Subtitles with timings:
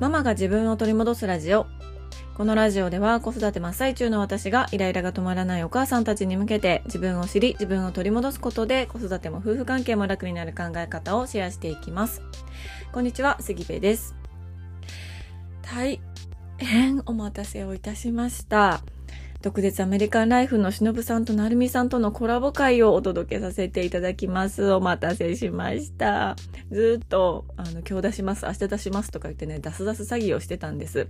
[0.00, 1.66] ママが自分を取り戻すラジオ。
[2.36, 12.22] このラジオでは子育て真っ最中の私がイライラが止まらないお母さんたちに向けて自分を知り自分を取り戻すことで子育ても夫婦関係も楽になる考え方をシェアしていきます。
[12.92, 14.16] こんにちは、杉部です。
[15.62, 16.00] 大
[16.58, 18.80] 変お待たせをいたしました。
[19.44, 24.72] 特別アメリカンライフのしのぶさんとなるみさんとのコラボ会をお届けさせていただきます。
[24.72, 26.34] お待たせしました。
[26.70, 31.08] ずっと、あの、今日出します、明日出しますとか言ってね、出す出す詐欺をしてたんです。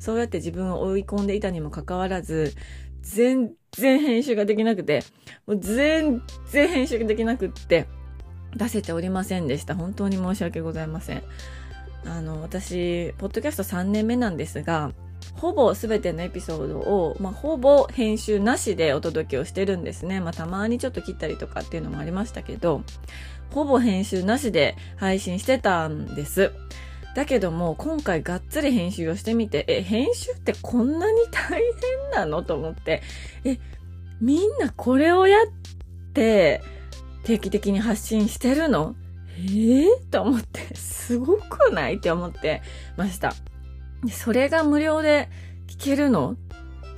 [0.00, 2.54] そうやって自分を追い込んでいたにもかかわらず、
[3.02, 5.04] 全然編集ができなくて、
[5.46, 7.86] もう全然編集ができなくって、
[8.56, 9.76] 出せておりませんでした。
[9.76, 11.22] 本当に申し訳ございません。
[12.04, 14.90] あの、私、ポッドキャスト3年目なんですが、
[15.34, 20.20] ほぼ全てのエピソードを、まあ、ほぼ編集なしでお届けをしてるんですね。
[20.20, 22.82] まあ、たまにちょっと切ったりとかっていうのもありましたけど、
[23.52, 26.52] ほぼ編集なしで配信してたんです。
[27.14, 32.42] だけども、今回がっつり編集をしてみて、え、編集ってこんなに大変なの？
[32.42, 33.02] と思って、
[33.44, 33.58] え、
[34.20, 35.46] みんなこれをやっ
[36.12, 36.62] て
[37.24, 38.94] 定期的に発信してるの？
[39.38, 41.96] えー、と思って、すごくない？
[41.96, 42.60] って思って
[42.96, 43.34] ました。
[44.10, 45.28] それが無料で
[45.66, 46.36] 聞けるの？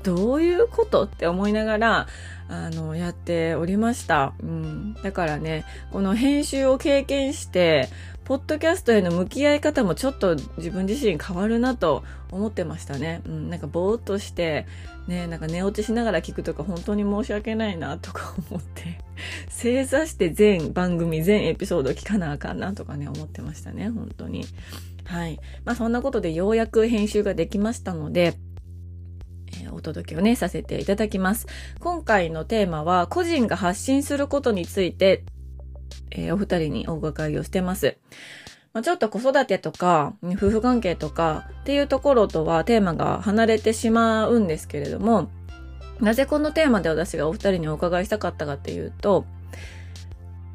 [0.02, 1.04] どういうこと？
[1.04, 2.06] って思いながら、
[2.48, 4.34] あの、やっておりました。
[4.42, 4.94] うん。
[5.02, 7.88] だからね、この編集を経験して、
[8.24, 13.22] ポッドキャストへの向き合い方もちょっと自分自身変わるなと思ってましたね。
[13.26, 13.50] うん。
[13.50, 14.66] なんかぼーっとして、
[15.08, 18.98] ね、なんか寝落ちしながら聞くとか本当に申し訳ないなとか思って、
[19.48, 23.88] 正座して全番組、全エピソード聞かなあかんなとかね、思ってましたね。
[23.88, 24.44] 本当に。
[25.08, 25.40] はい。
[25.64, 28.34] まあそんなことでようやく編集ができましたので、
[29.64, 31.46] えお届けをね、させていただきます。
[31.80, 35.24] 今回のテーマは、個人が発信することについて、
[36.10, 37.96] えーお二人にお伺いをしてます。
[38.74, 45.30] まあ、ちょっと子育てとか、夫婦関係とかっていうところとはテーマが離れてしまうんですけれども、
[46.00, 49.24] なぜこのテーマで私がお二人にお伺いしたかったかっていうと、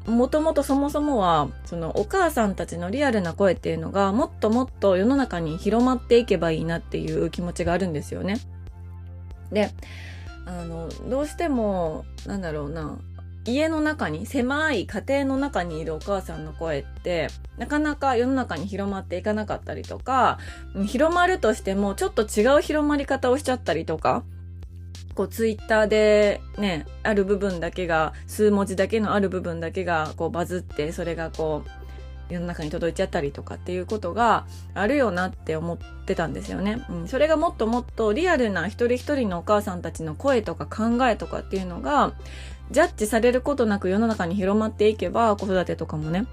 [0.06, 8.38] もともとそもそもは、そのお母さんたちのリアルな声っていうのが、もっともっと世の中に広まっていけばいいなっていう気持ちがあるんですよね。
[9.50, 9.70] で、
[10.46, 12.98] あの、どうしても、なんだろうな、
[13.46, 20.38] 家の中に、狭い家庭の中にいるお母さんの声って、なかなか世の中に広まっていかなかったりとか、
[20.86, 24.22] 広まるとしても、ちょっと違う広まり方をしちゃったりとか、
[25.14, 31.84] こうツイッターでね、ある部分だけが、数文字だけのある部分だけがこうバズって、それがこう、
[32.32, 36.84] 世の中に届いちゃったりとかっていうことがあるよなって思ってたんですよね。
[36.88, 42.14] うん、それがもっともっとリアルな一人一人のお母さんたちの声とか考えとかっていうのが、
[42.70, 46.26] ジャッジされることなく世の中に広まっていけば、子育てとかもね、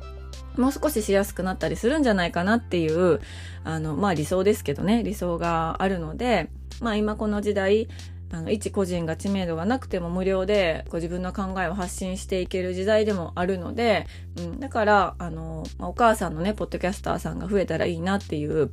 [0.57, 3.21] もう少ししやすくなったりするんじゃないかなっていう、
[3.63, 6.49] あの、まあ理想ですけどね、理想があるので、
[6.81, 7.89] まあ今この時代、
[8.31, 18.71] あの、一個人が知名度がなくても無料で、こう自分の考えを発信していける時代でもあるので、うん、だから、あの、まあ、お母さんのね、ポッドキャスターさんが増えたらいいなっていう、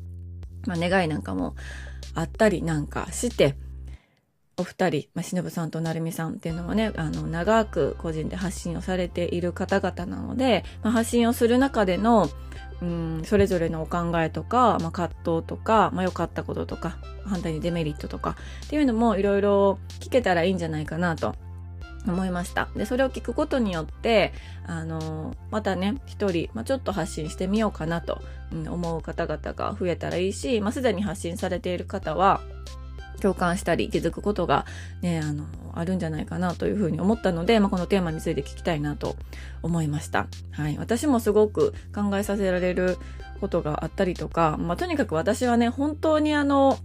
[0.67, 1.55] まあ願いなんかも
[2.15, 3.57] あったりなんかして、
[4.59, 12.29] お二人、まあ、しのぶさんとなるみさんっていうのはね、あの、長く個人で発信をされている方々なので、まあ、発信をする中での、
[12.81, 21.35] うん、それぞれのお考えとか、まあ、葛藤とか、まあ、良かったこととか、反対にデメリットとかっていうのもいろいろ聞けたらいいんじゃないかなと
[22.07, 22.69] 思いました。
[22.77, 24.33] で、それを聞くことによって、
[24.67, 28.21] あの、またね、一人、まあ、ちょっと発信してみようかなと、
[28.53, 32.41] 思う方々が増えたらいいし、まあ、すでに発信されている方は、
[33.19, 34.67] 共感したり気づくことが
[35.03, 39.17] ね、あの、あるんじゃないかなというふうに思ったので、まあ、このテーマについて聞きたいなと
[39.63, 40.27] 思いました。
[40.51, 40.77] はい。
[40.79, 42.99] 私もすごく考えさせられる
[43.41, 46.79] ことがあったりとか、まあ、とにかく私はね、本当にあの、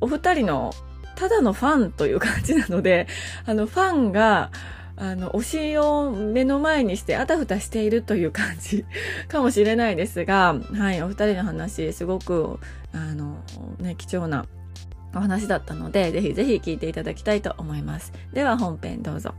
[0.00, 0.72] お二人の
[1.20, 3.06] ただのファンという感じなので、
[3.44, 4.50] あの、ファンが、
[4.96, 8.86] あの、推しを目の前にしてあたふたしているという感じ
[9.28, 12.58] かもしれないですが、はい、お二人の話、すごく、
[12.92, 13.36] あの、
[13.78, 14.46] ね、貴重な
[15.14, 18.12] お話だったので、ぜひぜひ聞いていただきたいと思います。
[18.32, 19.34] では本編どうぞ。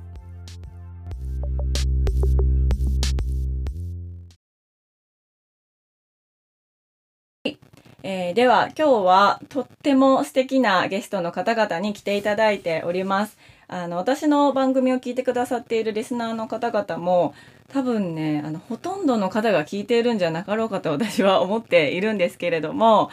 [8.03, 13.37] えーでは今日はとっても素敵なゲストの方々に来ていただいております。
[13.67, 17.33] あの、私の番組を聞いてくださっているリスナーの方々も
[17.69, 23.09] 多分ね、あの、ほとんどの方が聞いているんじゃなかろうかと私は思っているんですけれども、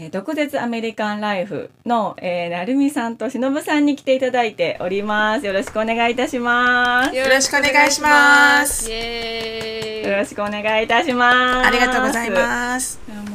[0.00, 5.46] えー、毒舌アメリカンライフの、えー、なるみさんとしのぶさんに来ていただいております。
[5.46, 7.16] よろしくお願いいたします。
[7.16, 11.66] よろしくお願いしますイエーイよろしくお願いいたします。
[11.66, 13.00] ありがとうございます。
[13.08, 13.28] いやもう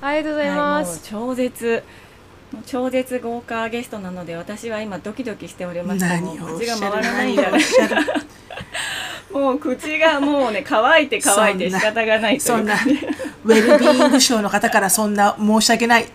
[0.00, 1.12] ありがとうございます。
[1.12, 1.82] はい、もう超絶
[2.52, 6.80] もう超絶豪華ゲストなので私は今ドキドキしておりまして何をおっしゃる？
[6.80, 7.62] もう口が回らないんじゃない
[9.32, 16.06] もう口がもうね乾いて乾いて仕方がないというそんなウェルビーイング賞の方からそんな申し訳ない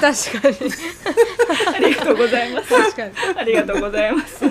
[0.00, 0.56] 確かに。
[1.76, 3.12] ありがとうございます確かに。
[3.38, 4.44] ありがとうございます。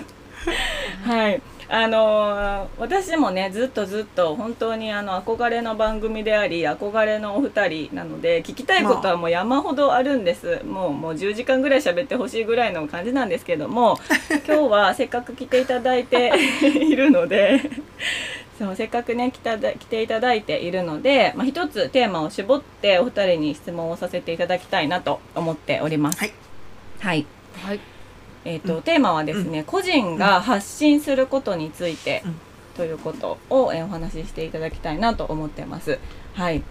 [1.06, 1.42] はい。
[1.74, 13.98] あのー私もねずっとずっと本当にあの憧れの番組であり憧れのお二人なので聞きたいことはもう山ほどあるんです、もうもう10時間ぐらい喋ってほしいぐらいの感じなんですけども
[14.46, 17.62] 今日はせっかく来ていただいて いるので
[18.60, 26.20] そうせっかくね来ただ来ていただいているので、まあ、一つテーマを絞ってお二人に質問をさせていただきたいなと思っております。
[26.20, 26.34] はい
[27.00, 27.26] はい
[27.64, 27.91] はい。
[28.46, 32.36] えーとテーマはですね、個人が発信することについて、うん
[32.76, 36.00] ということを、えーお話ししていただきたいなと思ってます。
[36.34, 36.64] はい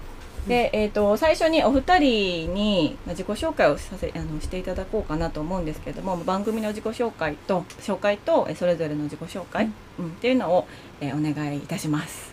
[0.48, 10.66] でえー、と最初にお二人にまあ自己紹介をさせあのしていただこうかなと思うんですけども番組の自己紹介と紹介とえーそれぞれの自己紹介、うんっていうのを、
[11.02, 12.32] えーお願いいたします。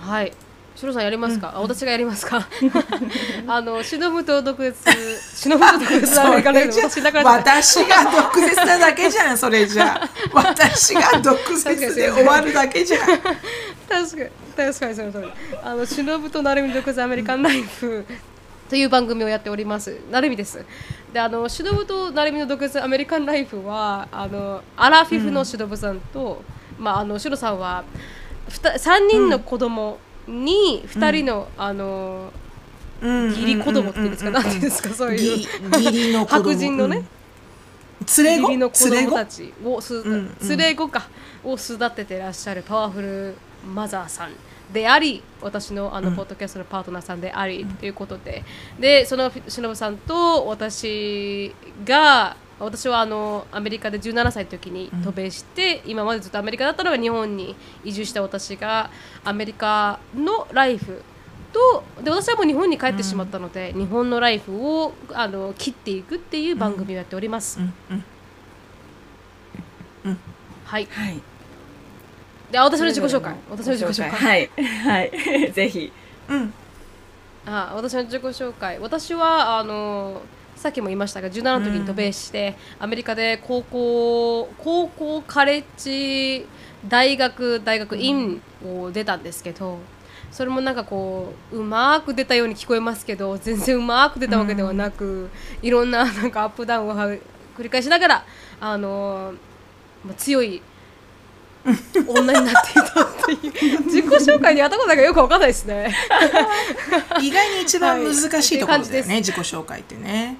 [0.00, 0.32] はい。
[0.82, 2.44] シロさんやりますか、あ私がやりますか？
[3.46, 4.76] あの、忍ぶと独立、
[5.32, 13.00] 忍ぶと独立なアメリカでそれじゃ私だから私が毒舌なだけじゃんそれじゃ 私が毒舌で終わるだけじゃん。
[13.00, 15.32] 確かに確かにその通り。
[15.62, 18.04] あの忍ぶとなるみ独自アメリカンライフ
[18.68, 19.96] という番組をやっております。
[20.10, 20.64] なるみです。
[21.12, 26.42] であの忍ぶとなるみの独自アメリカンライフはあのアラフィフの忍さんと、
[26.76, 27.84] まああのシロさんは
[28.48, 32.32] ふた3人の子供に2人の、あの
[33.02, 34.90] 義理子供っていうんですか、なんていうんですか？
[34.94, 35.18] そういう。
[35.18, 35.48] 義
[35.84, 37.04] 義理の 白人のね、
[38.18, 40.02] 連れ義理の子供たちをす、
[40.48, 41.08] 連れ子か
[41.44, 43.34] を育ててらっしゃるパワフル
[43.74, 44.30] マザーさん。
[44.72, 48.42] であり私のあの、ポッドキャストのパートナーさんであり、ということで。
[48.78, 51.52] でそのしのぶさんと私
[51.84, 58.90] が私はあのアメリカで17歳の時に渡米して、今までずっとアメリカだったのが日本に移住した私が
[59.24, 61.02] アメリカのライフ
[61.52, 67.60] とで私はもう日本に帰ってしまったので、日本のライフをあの切っていくっていう番組をやっております。
[67.60, 68.04] うんうん。
[70.72, 70.88] はい。
[70.90, 71.20] はい。
[72.50, 73.36] で、あ私の自己紹介。
[73.50, 74.10] 私の自己紹介。
[74.10, 74.50] はい。
[74.84, 75.12] はい。
[75.52, 75.92] ぜひ。
[76.28, 76.54] うん。
[77.44, 78.78] あ私の自己紹介。
[78.78, 80.22] 私は、あの、
[80.62, 86.46] さっきも言いましたが、17の時に渡米して、アメリカで高校、高校、カレッジ、
[86.86, 89.80] 大学、大学院を出たんですけど、
[90.30, 95.30] それもなんかこううまく出たように聞こえますけど全然うまく出たわけではなく、
[95.62, 98.24] いろんななんかアップダウンをは繰り返しながら
[98.60, 99.34] あの
[100.04, 100.62] まあ強い
[101.64, 103.84] 女になっていたっていう。
[103.84, 105.94] 自己紹介にやったことなんかよくわかんないですね。
[107.20, 109.16] 意外に一番難しいところだよはい。
[109.16, 110.36] 自己紹介ってね。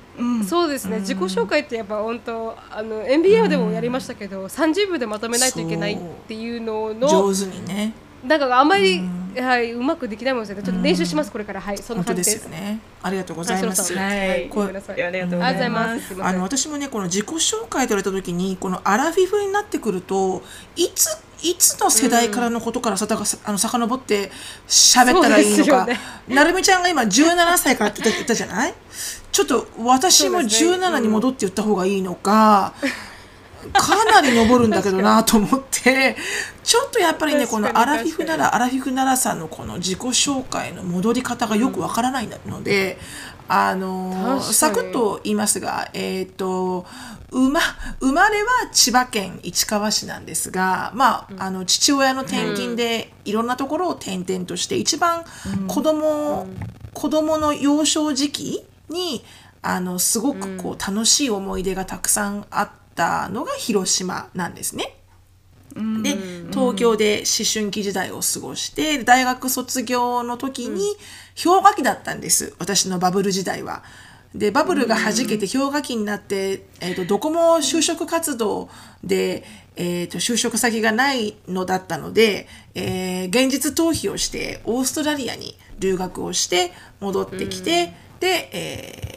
[0.48, 5.98] そうですね、自己紹介ってやっぱ本当あの NBA でもやりましたけど、30秒でまとめないといけないっ
[6.28, 7.92] ていうのの上手にね
[8.24, 9.02] なんかあんまり、
[9.36, 11.60] はい、うまくできないもんですねちょっと練習します、これから。
[11.60, 12.80] はいそんな本当で感じですすよね。
[13.02, 14.48] ありがとうございます、はいはい。
[14.48, 20.42] ごめんなさいありがとうございありがとうございまますあの私もねこの自己紹介と言われた時にこのアラフィフになってくると
[20.76, 21.08] いつ
[21.42, 24.30] いつの世代からのことからさたかあの遡って
[24.68, 25.98] 喋ったらいいのか、ね。
[26.28, 28.74] なるみちゃんが今17歳からって言ったじゃない？
[29.32, 32.74] ちょっと私もそうですね17に戻って言った方がいいのか、
[33.72, 36.16] かなり登るんだけどなと思って。
[36.64, 42.98] ちょっとやっぱりねこのアラフィフならアラフィフならさんのこの自己紹介の戻り方がよくわからないので、
[43.48, 44.54] あの確かに。
[44.54, 46.86] サクッと言いますがえっ、と
[47.30, 47.60] 生ま
[48.00, 55.24] 生まれは千葉県市川市なんですが、まあ、あの父親の転勤でいろんなところを転々として一番
[55.66, 56.46] 子供、
[56.92, 59.24] 子供の幼少時期に
[59.62, 64.96] あのすごくこう楽しい思い出がたくさんあったのが広島なんですね。
[65.74, 66.18] で
[66.50, 70.82] 東京で思春期時代を過ごして大学卒業の時に
[71.42, 72.54] 氷河期だったんです。
[72.58, 73.82] 私のバブル時代は。
[74.34, 78.70] でバブルが弾けて氷河期になって、えー、とどこも就職活動
[79.04, 79.44] で、
[79.76, 89.12] えー、と就職先がないのだったので、えー現実逃避をしてオーストラリアに留学をして戻ってきて、で、えー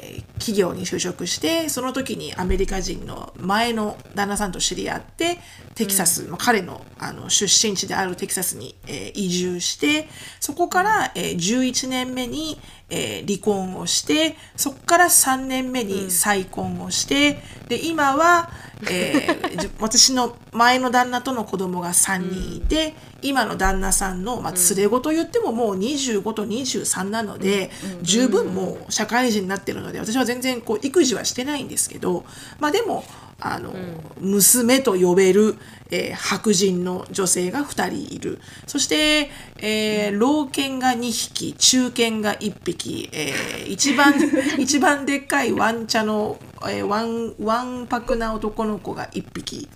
[0.45, 5.39] 企業に就職してその時にアメリカ人の前の旦那さんと知り合って
[5.75, 10.07] テキサス、まあ彼のあの出身地であるテキサスに、えー移住して
[10.39, 18.49] そこから、えー11年目に、えー離婚をしてそこから3年目に再婚をして、で今は、
[18.89, 27.69] えー じ私の前の旦那との子供が3人いて、今の旦那さんの、まあ、連れ子と言ってももう25と23なので、
[28.01, 32.23] 十分もう社会人になってるので私は全然こう育児はしてないんですけど、
[32.59, 33.03] まあ、でも
[33.39, 33.73] あの、
[34.19, 35.55] 娘と呼べる、
[35.91, 38.39] えー白人の女性が2人いる。
[38.65, 44.13] そして、えー老犬が2匹中犬が1匹、えー一番
[44.57, 49.67] 一番でっかいワンチャの、えーワンワンパクな男の子が1匹、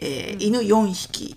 [0.00, 1.36] えー犬4匹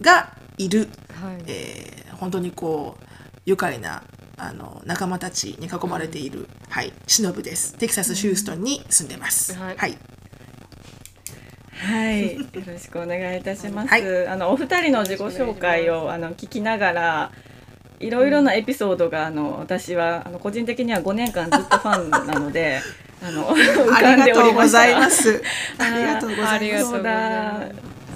[0.00, 1.42] がいる、はい。
[1.46, 3.04] えー本当にこう
[3.44, 4.02] 愉快な
[4.36, 7.74] あの仲間たちに囲まれている、はい、シノブです。
[7.74, 9.52] テキサス・ヒューストンに住んでます。
[9.54, 9.76] はい。
[9.76, 9.98] はい
[11.78, 13.88] はい、 よろしくお願いいたします。
[13.88, 17.32] はいあのお二人の自己紹介をあの聞きながら。
[18.00, 22.80] いろいろなエピソードがあの私はあの個人的には5年間ずっとファンなので
[23.22, 25.42] あの 浮あかんでおりがとうございます。
[25.78, 26.84] ありがとうございます。
[26.84, 27.68] そうだ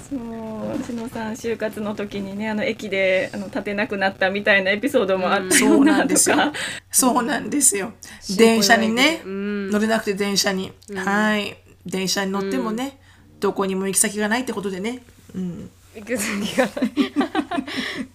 [0.09, 6.53] そう志野さん就活の時にねあの駅であの立てなくなったみたいなエピソードもあったよそううなとなんですよか。
[6.91, 7.93] そうなんですよ。
[8.37, 12.99] 電車にね、うん乗れなくて電車に、はい、電車に乗ってもね、
[13.39, 15.01] どこにも行き先がないってことでね、
[15.35, 16.91] うん、行く先がない。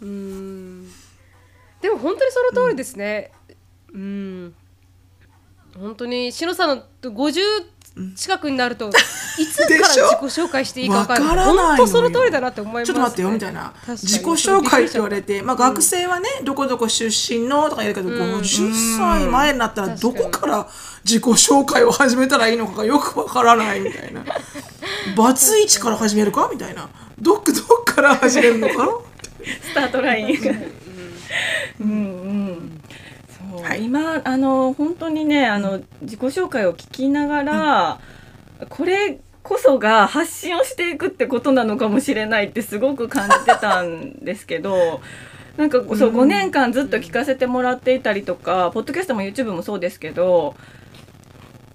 [0.02, 0.88] うん。
[1.80, 3.32] でも本当にその通りですね。
[3.92, 4.54] うん、
[5.78, 7.40] 本当にしのさんの50
[8.16, 8.90] 近くになると、
[9.38, 11.28] いつから自己紹介していいか分からない。
[11.28, 11.68] わからないのよ。
[11.68, 13.72] 本当その通りだなって思います、ね、ちょっと待ってよみたいな。
[13.86, 20.68] 自己紹介って言われて、まあ、学生はね、どこどこ出身のとか言うけど、50歳前になったらどこから
[21.04, 24.24] 自己紹介を始めたらいいのかがよくわからないみたいな
[25.16, 26.48] バツイチから始めるか？
[26.52, 28.92] みたいなどっどっから始めるのかな？
[29.62, 30.50] スタートラインが。
[31.80, 32.80] うんうん。
[33.50, 38.00] そう、はい今あの本当にねあの自己紹介を聞きながら、
[38.68, 45.00] これこそが発信をしていくってことなのかもしれないってすごく感じてたんですけど。
[45.56, 50.56] なんかそう5年間ずっと聞かせてもらっていたりとか、ポッドキャストも YouTube もそうですけど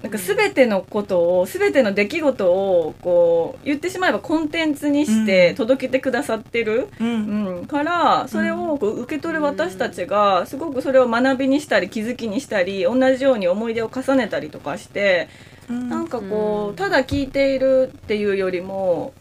[0.01, 7.57] なんか全てのことを全ての出来事をこう言ってしまえばコンテンツにして届けてくださってる、うん。
[7.57, 15.27] うん、からそれをこう受け取る私たちがすごくそれを学びにしたり気づきにしたり同じように思い出を重ねたりとかして
[15.69, 19.13] なんかこうただ聞いているっていうよりも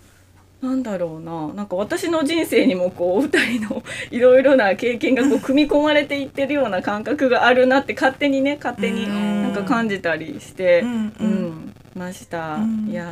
[0.61, 1.53] なんだろうな。
[1.55, 9.43] なんか私の人生にもこうお二人のいろいろな経験がこう 組み込まれていってるような感覚があるなって勝手にね勝手にうん。
[9.43, 12.89] なんか感じたりして、うんううんんました、うん。
[12.91, 13.05] いや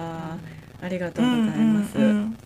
[0.83, 2.37] ーありがとうございます、うんうん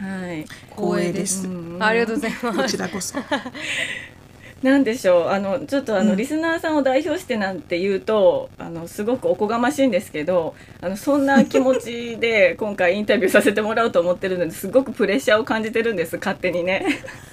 [0.00, 0.44] はい。
[0.76, 1.48] 光栄です。
[1.48, 2.76] うんありがとうございこます。
[2.76, 3.18] ちらこそ
[4.62, 16.84] なんでしょうあのちょっとあの、うんリスナーさんを代表してなんて言うとあのすごくおこがましいんですけどあのそんな気持ちで 今回インタビューさせてもらおうと思ってるのですごくプレッシャーを感じてるんです勝手にね。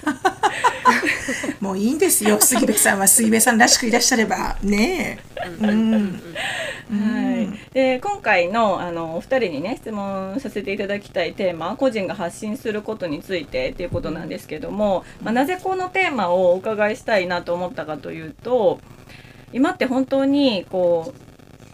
[1.60, 2.38] もういいんですよ。
[2.42, 3.08] 杉部さんは。
[3.08, 4.56] 杉部さんらしくいらっしゃれば。
[4.62, 6.22] ねえ、うん
[6.88, 18.78] はい、で今回のあのお二人にね質問させていただきたいテーマ個人が発信することについてっていうことなんですけども、まあ、なぜこのテーマをお伺いしたいなと思ったかというと
[19.52, 21.25] 今って本当にこう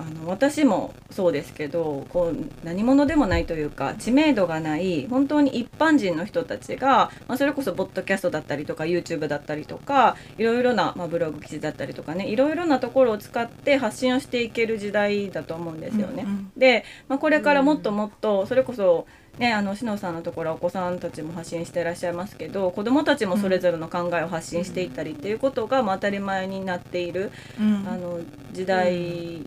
[0.03, 16.25] あの私もそうですけどこう何者でもないというか知名度がない本当に一般人の人たちが、まあ、それこそポッドキャストだったりとか YouTube だったりとかいろいろな、まあ、ブログ記事だったりとかねいろいろなところを使って発信をしていける時代だと思うんですよね。
[16.25, 19.07] うんうんで、まあ、これからもっともっとそれこそ
[19.39, 28.21] ね、あの篠さんのところはお子さんたちも発信していらっしゃいますけど子どもたちもそれぞれの考えを発信していったりっていうことがまあ当たり前になっているうんあの
[28.53, 29.41] 時代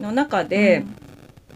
[0.00, 0.84] の中で、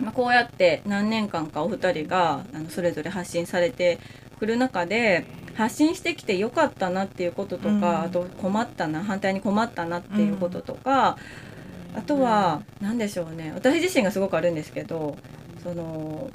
[0.00, 3.99] まあ、こうやって何年間かお二人があのそれぞれ発信されて
[4.38, 7.85] くる中で発信してきてよかったなっていうこととか、うん。
[7.85, 11.16] あと困ったな反対に困ったなっていうこととか、
[11.95, 13.52] あとは何でしょうね。
[13.55, 15.16] 私自身がすごくあるんですけど
[15.62, 16.31] その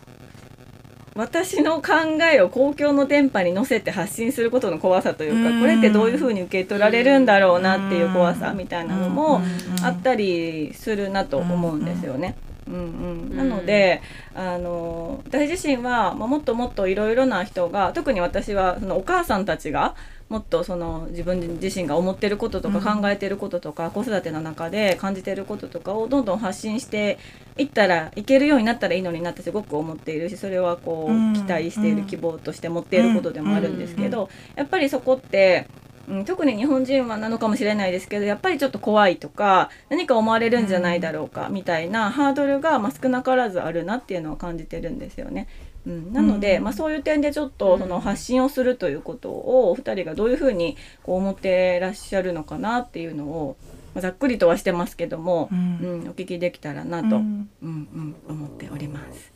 [1.15, 1.91] 私の考
[2.31, 5.59] えを公共の電波に乗せて発信することの怖さというか、うん。
[5.59, 9.41] これってどういうふうに受け取られるんだろうなっていう怖さみたいなのも
[9.77, 9.85] うん。
[9.85, 12.35] あったりするなと思うんですよね。
[12.67, 12.73] うん。
[12.73, 14.01] うん、なので、
[14.33, 19.95] あの私自身は、まあ、もっともっといろいろな人が特に私はそのお母さんたちが
[20.31, 27.19] もっとその自分自身が思ってることとか考えてることとか、子育ての中で感じてることとかをどんどん発信して
[27.57, 35.67] いったらいけるようになったらいいのになってすごく思っているしそれはこう期待している希望として持っていることでもあるんですけど、やっぱりそこって
[36.07, 45.47] ううん、特に日本人はなのかもしれないですけどやっぱりちょっと怖いとか何か思われるんじゃないだろうかみたいなハードルが、まあ、少なからずあるなっていうのは感じてるんですよね。
[45.85, 53.57] うん、なので、まあ、そういう点でちょっとその発信をするということをお二人がどういうふうにこう思ってらっしゃるのかなっていうのを、
[53.95, 59.31] まあ、ざっくりとはしてますけども、ううんんお聞きできたらなと、ううんんうん思っております。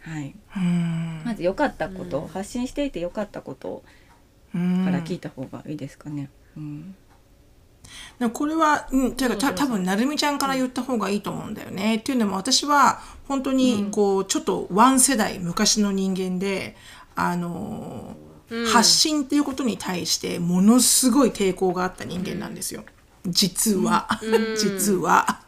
[0.00, 1.22] はい、うん。
[1.24, 3.82] まず良かったこと、発信していて良かったこと
[4.54, 6.30] うんから聞いた方がいいですかね。
[6.56, 6.94] うん
[8.22, 11.96] でもこれは、うん、ていうかた多分なるみちゃんから言った方がいいと思うんだよね。
[11.96, 16.76] っていうのも私は本当にこう、ちょっとワン世代昔の人間で
[17.16, 22.84] あのー発信っていうことに対してものすごい抵抗があった人間なんですよ。
[23.26, 24.20] 実は、
[24.58, 25.40] 実は。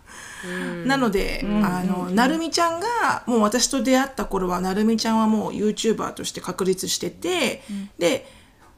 [0.86, 7.62] なので、あの、なるみちゃんが、もう私と出会った頃は、なるみちゃんはもう YouTuber として確立してて、
[7.98, 8.26] で、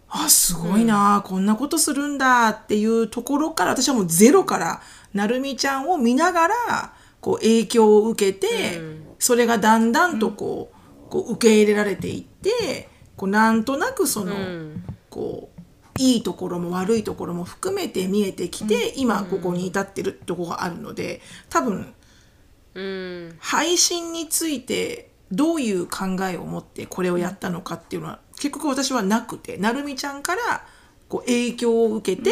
[0.08, 4.80] あ、すごいな、こんなことするんだっていうところから、私はもうゼロから、
[5.12, 6.54] なるみちゃんを見ながら、
[7.20, 8.80] こう影響を受けて、
[9.18, 14.34] それがだんだんとこう、こう受け入れられていって、こうなんとなくその、
[15.10, 15.60] こう、
[15.98, 21.94] いいところも悪いところも含めて見えてきて、今ここに至ってるところがあるので、多分、
[22.74, 23.36] うん。
[23.38, 30.64] 配信についてどういう考えを持ってこれをやったのかっていうのは結局私はなくてなるみちゃんから
[31.08, 32.30] こう影響を受けて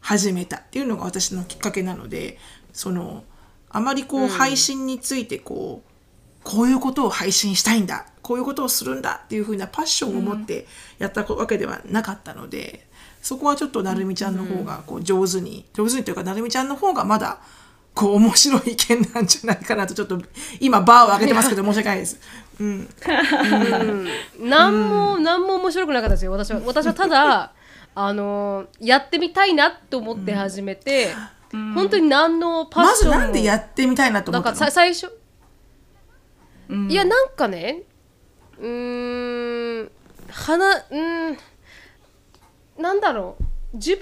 [0.00, 2.38] 始めたっていうのが私のきっかけなので
[2.72, 3.24] その
[3.70, 5.90] あまりこう配信についてこう
[6.44, 10.66] こういうことを配信したいんだこういうことをするんだっていうふうなパッションを持って
[10.98, 12.86] やったわけではなかったので
[13.22, 17.38] そこはちょっとなるみちゃんの方がこう上手に上手にというかなるみちゃんの方がまだ
[17.94, 20.20] こう面白い意見なんじゃないかなとちょっと
[20.60, 22.20] 今バーを上げてますけど申し訳ないです。
[22.60, 22.88] うん、
[24.38, 26.32] 何も、何も面白くなかったですよ。
[26.32, 27.52] 私は私はただ
[27.94, 31.12] あのやってみたいなと思って始めて、
[31.52, 33.18] 本当に何のパッまずションも。
[33.18, 34.54] なんでやってみたいなと思ったの？
[34.54, 35.10] なんかさ最初、
[36.88, 37.82] いやなんかね
[38.58, 39.90] うーん
[40.30, 41.38] 花うーん
[42.78, 43.44] なんだろう。
[43.76, 43.98] 自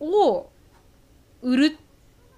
[0.00, 0.50] 分を
[1.42, 1.78] 売る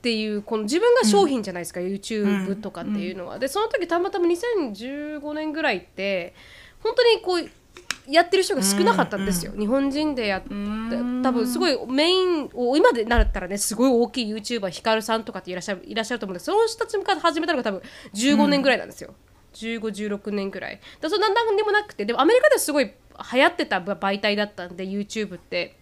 [0.08, 6.34] っていうこの自分が商品じゃないですか、YouTube とかっていうのは、でその時たまたま2015年ぐらいって
[6.82, 7.50] 本当にこう
[8.10, 10.48] やってる人が少なかったんですよ、日本人でやって
[11.22, 17.82] 多分すごいメインを今でなったらねすごい大きい YouTuber ヒカルさんとかっていらっしゃるいらっしゃると思うんですその人たちから始めたのが多分
[18.14, 19.14] 15年ぐらいなんですよ、
[19.52, 20.80] 1516年ぐらい。
[21.02, 25.76] だそれなんでもなくてでもアメリカではすごい流行ってた媒体だったんで YouTube って。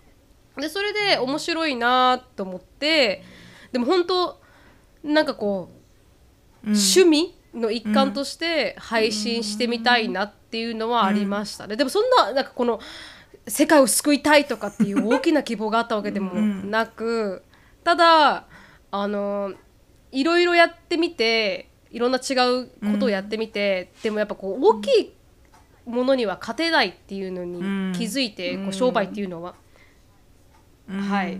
[0.58, 3.22] でそれで面白いなと思って
[3.76, 4.40] でも本当
[5.04, 5.68] なんかこ
[6.64, 12.80] う、趣味の一環として配信してみたいなっていうのはありましたね、でもそんななんかこの
[13.46, 17.42] 世界を救いたいとかっていう大きな希望があったわけでもなく
[17.84, 18.46] ただ
[18.90, 19.52] あの
[20.10, 25.12] いろいろやってみていろんな違うことをやってみて、でもやっぱこう大きい
[25.84, 29.54] ものには勝てないっていうのに気づいて、こう商売っていうのは、
[30.88, 31.38] はい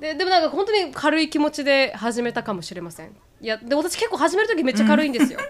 [0.00, 3.16] ででもなんか本当に軽い気持ちで始めたかもしれません。
[3.40, 5.40] いやで私結構始める時めっちゃ軽いんですよ、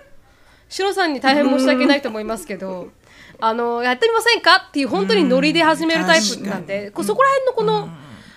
[0.68, 2.90] シロさんに大変申し訳ないと思いますけど、
[3.40, 7.88] あのやってみませんかっていう本当にノリで始めるタイプなんで、こうそこら辺のこの、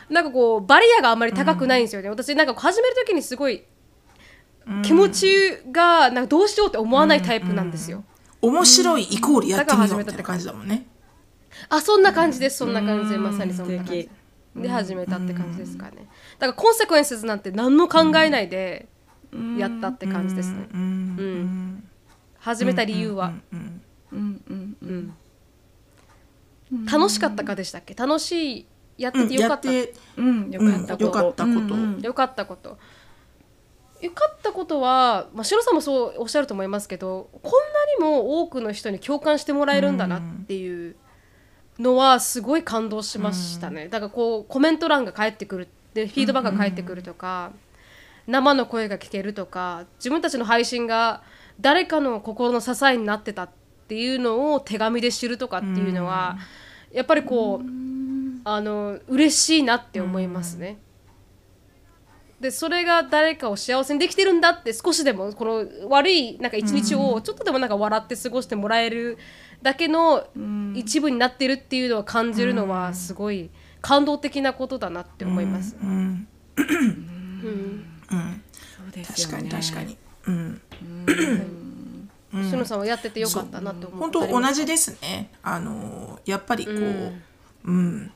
[0.10, 3.64] なんかこうバリアがあんまり高くないんですよね、私なんかこう始める時にすごい
[4.84, 5.28] 気持ち
[5.72, 8.04] がなんかどうしようって思わないタイプなんですよ、
[8.42, 10.88] 面白いイコールやってみようだから始めたってみたいな感じだもんね。
[11.70, 12.58] あそんな感じです。
[12.58, 13.12] そんな感じ。
[13.12, 14.10] でまさにそんな感じ
[14.56, 16.08] で始めたって感じですかね。
[16.40, 18.88] だからコンセクエンスなんて何も考えないで
[19.58, 20.68] やったって感じですね。
[20.74, 20.80] うん。
[20.80, 21.90] うん。
[22.40, 23.34] 始めた理由は。
[23.54, 24.78] うんうんうん
[26.72, 26.86] うん。
[26.86, 27.94] 楽しかったかでしたっけ？
[27.94, 28.66] 楽しい
[28.98, 29.70] やっててよかった。
[29.70, 29.72] う
[30.22, 31.06] ん、ようんかったこと。
[31.06, 31.60] よかったこと。
[31.60, 32.02] うんうん。
[32.02, 32.78] よかったこと。
[34.02, 37.52] よかったことは、まあ、シロさんもそうおっしゃると思いますけどこん
[38.00, 40.96] なにも多くの人に共感してもらえるんだなっていう
[41.82, 47.52] のはすごい感動しましたね、だからこうコメント欄が返ってくるでフィードバックが返ってくるとか、
[48.28, 51.24] 生の声が聞けるとか自分たちの配信が
[51.60, 53.50] 誰かの心の支えになってたっ
[53.88, 56.38] ていうのを手紙で知るとかっていうのは、
[56.94, 57.66] やっぱりこう、
[58.44, 60.78] あの嬉しいなって思いますね。
[62.40, 64.42] でそれが誰かを幸せにできてるん。
[64.42, 69.20] だって少しでもこの悪いなんか一日をちょっとでもなんか笑って過ごしてもらえる
[69.62, 70.28] だけの
[70.76, 73.50] 一部になってるっていうのを感じるのはすごい
[73.82, 75.76] 感動的なことだなって思います。
[75.82, 76.28] うん。
[76.58, 77.86] うん。
[78.12, 78.44] うん。
[78.78, 79.50] そうですよね。
[79.50, 79.98] 確かに確かに。
[80.28, 80.62] うん。
[82.50, 85.30] しのさんはやっててよかったなって思本った当同じですね。
[85.44, 86.82] あのやっぱりこう、
[87.66, 88.12] うん、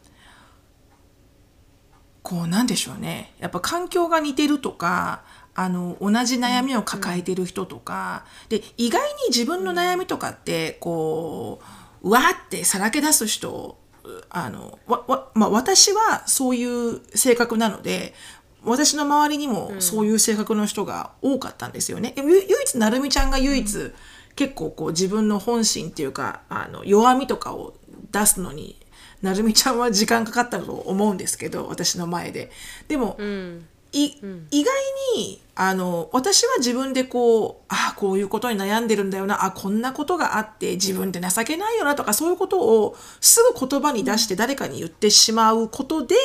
[2.23, 3.33] こうなんでしょうね。
[3.39, 5.23] やっぱ環境が似てるとか
[5.55, 11.61] あの同じ悩みを抱えてる人とか、で意外に自分の悩みとかってこ
[12.03, 13.77] うわーってさらけ出す人
[14.29, 18.13] あのわわ、まあ、私はそういう性格なので
[18.63, 22.13] 私の周りにもそういう性格の人が多かったんですよね。
[22.17, 23.93] ゆ唯一なるみちゃんが唯一、
[24.35, 27.75] 結構こう自分の本心っていうかあの弱みとかを
[28.11, 28.77] 出すのに
[29.21, 32.51] なるみちゃんは時間かかったと思うんですけど私の前で。
[32.87, 34.17] でも、うんい
[34.51, 34.73] 意外
[35.15, 46.15] にあの私は自分でこうあこういうことに悩んでるんだよなあこんなことがあって自分って情けないよなとかそういうことをすぐ言葉に出して誰かに言ってしまうことで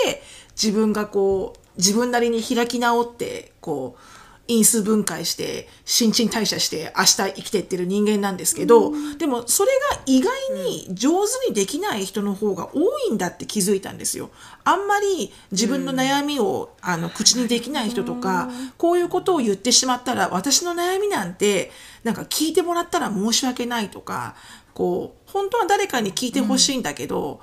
[0.61, 4.10] 自分がこう自分なりに開き直ってこう
[4.50, 14.30] 因数分解して新陳代謝して明日生きていってる人間なんですけど、でもそれが意外に上手にできない人の方が多いんだって気づいたんですよ。
[14.64, 21.70] あんまり自分の悩みを、あの口にできない人とか、こういうことを言ってしまったら私の悩みなんて
[22.02, 24.34] なんか聞いてもらったら申し訳ないとか
[24.74, 27.40] こう本当は誰かに聞いてほしいんだけど、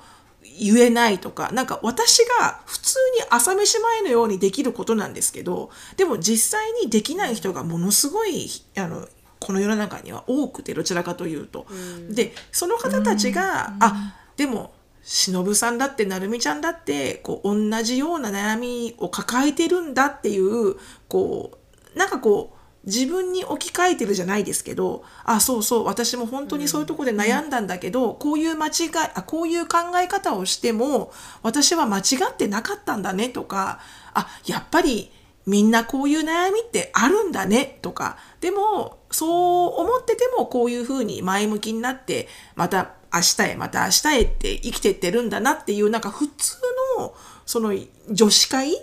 [0.58, 9.08] 言えないとか、なんか私が普通に朝飯前のようにできることなんですけど、でも実際にできない人がものすごい、あの、
[9.40, 11.66] この世の中には多くて、どちらかというと。
[12.10, 20.76] で、その方たちが、あ、でも、忍さんだって、なるみちゃんだって、こう、同じような悩みを抱えてるんだっていう、
[21.08, 21.58] こ
[21.94, 28.72] う、なんかこう、自分に置き換えてるじゃないですけど、あ、そうそう、私も本当にそういうところで悩んだんだけど、こういう間違い、
[29.14, 31.12] あ、こういう考え方をしても、
[31.42, 33.80] 私は間違ってなかったんだねとか、
[34.14, 35.10] あ、やっぱり
[35.46, 46.56] みんなこういう悩みってあるんだねとか、でも、そう思っててもこういうふうに前向きになって、また明日へ、また明日へって生きてってるんだなっていう、なんか普通
[46.98, 47.14] の、
[47.46, 47.74] その
[48.10, 48.76] 女子会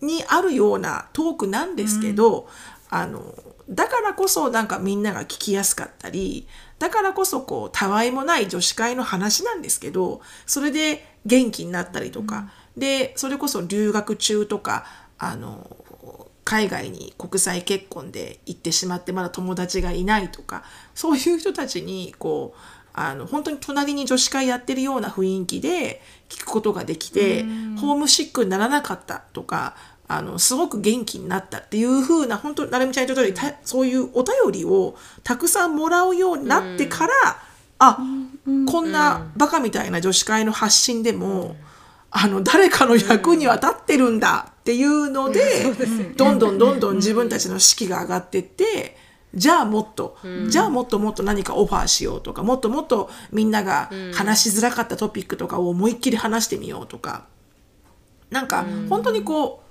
[0.00, 2.48] にあるようなトークなんですけど、
[2.90, 3.34] あの
[3.68, 6.46] だからこそなんかみんなが聞きやすかったり
[6.78, 14.86] だからこそこうたわいもない女子会の話なんですけどそれで元気になったりとか、でそれこそ留学中とか
[15.18, 15.76] あの
[16.44, 20.62] 海外に国際結婚で行ってしまってまだ友達がいないとか
[20.94, 22.58] そういう人たちにこう
[22.94, 27.42] あの本当に隣に女子会やってるような雰囲気で聞くことができて、
[27.78, 29.76] ホームシックにならなかったとか
[30.10, 37.12] あのすごく元気になったっていう風な本当なるみちゃんに言った通りたそういうお便りをたくさんもらうようになってから、
[37.78, 37.98] あ、
[38.66, 41.56] こんなバカみたいな女子会の発信でも、
[42.10, 45.40] あの誰かの役には立ってるんだっていうので、
[46.16, 48.96] どんどんどんどん自分たちの士気が上がってって。
[49.34, 50.16] じゃあもっと、
[50.48, 57.26] じゃあもっともっと何かオファーしようとかもっともっとみんなが話しづらかったトピックとかを思いっきり話してみようとか。
[58.30, 59.67] なんか本当にこう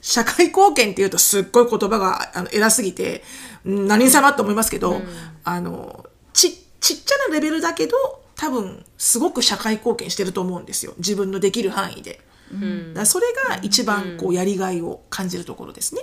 [0.00, 3.22] 社会貢献っていうとすっごい言葉があの偉すぎて
[3.68, 5.00] ん何様と思いますけど、
[5.44, 7.96] あのちちっちゃなレベルだけど
[8.36, 10.94] 多分すごく社会貢献してると思うんですよ。
[10.96, 12.20] 自分のできる範囲で。
[12.50, 16.02] だからそれが一番こうやりがいを感じるところですね。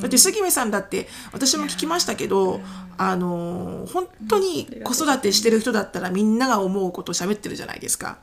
[0.00, 2.60] だって杉目さんだって私も聞きましたけど
[2.96, 8.18] あの本当に子育てしてる人だったらみんなが思うことを喋ってるじゃないですか。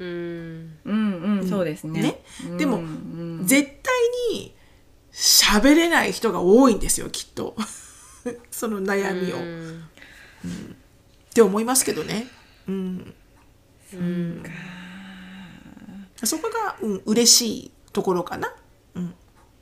[0.00, 0.78] うん。
[0.84, 1.48] うんうん。
[1.48, 2.02] そうですね。
[2.02, 3.42] ねうんでもうん。
[3.44, 3.94] 絶対
[4.32, 4.54] に
[5.12, 7.54] 喋れない人が多いんですよきっと。
[8.50, 9.42] その悩みを、っう
[10.48, 10.76] ん。
[11.34, 12.26] て思いますけどね。
[12.66, 13.14] うん。
[13.94, 14.42] うん
[16.22, 18.54] そこが、うん、嬉しいところかな。
[18.94, 19.14] うん。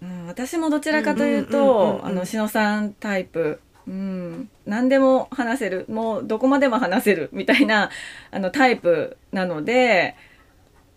[0.02, 5.86] うん私もどちらかというとあのしのさんタイプ、うん、何でも話せる。
[5.88, 7.30] もうどこまでも話せる。
[7.32, 7.90] みたいな
[8.30, 10.16] あのタイプなので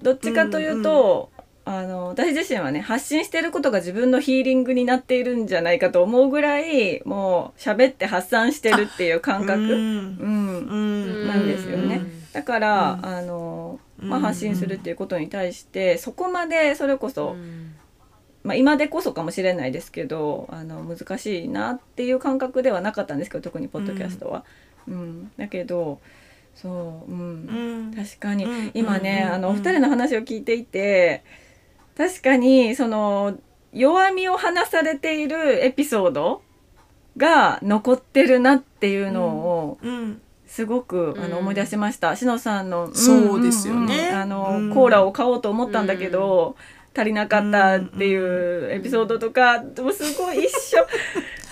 [0.01, 1.29] どっちかというと、
[1.63, 9.69] あの私自身はね発信してることが自分のヒーリングになっているんじゃないかと思うぐらいもう喋って発散してるっていう感覚、うん。
[9.69, 11.27] うん、うん。
[11.27, 12.01] なんですよね。
[12.33, 13.05] だから、うん。
[13.05, 17.75] あのまあ、うん発信するっていうことに対してそこまでそれこそ、うん。
[18.43, 24.43] まあ、今でこそかもしれないですけどあの難しいなっていう感覚ではなかったんですけど特にポッドキャストは。
[24.87, 25.31] うん。
[25.37, 25.99] だけど
[26.55, 27.91] そう、うん。
[27.91, 27.93] うん。
[27.95, 31.23] 確かに、うん今ね、うんあのお二人の話を聞いていて
[31.97, 33.37] 確かにその
[33.73, 36.41] 弱みを話されているエピソード
[37.17, 40.21] が残ってるなっていうのを、うん。
[40.47, 41.37] すごくあのうん。
[41.39, 42.15] 思い出しました。
[42.15, 43.95] しのさんの、んそうですよね。
[43.95, 44.09] うん。
[44.09, 44.73] うんあの、うん。
[44.73, 46.57] コーラを買おうと思ったんだけど、
[46.93, 50.85] 足りなかったっていうエピソードとか、でもすごい一緒。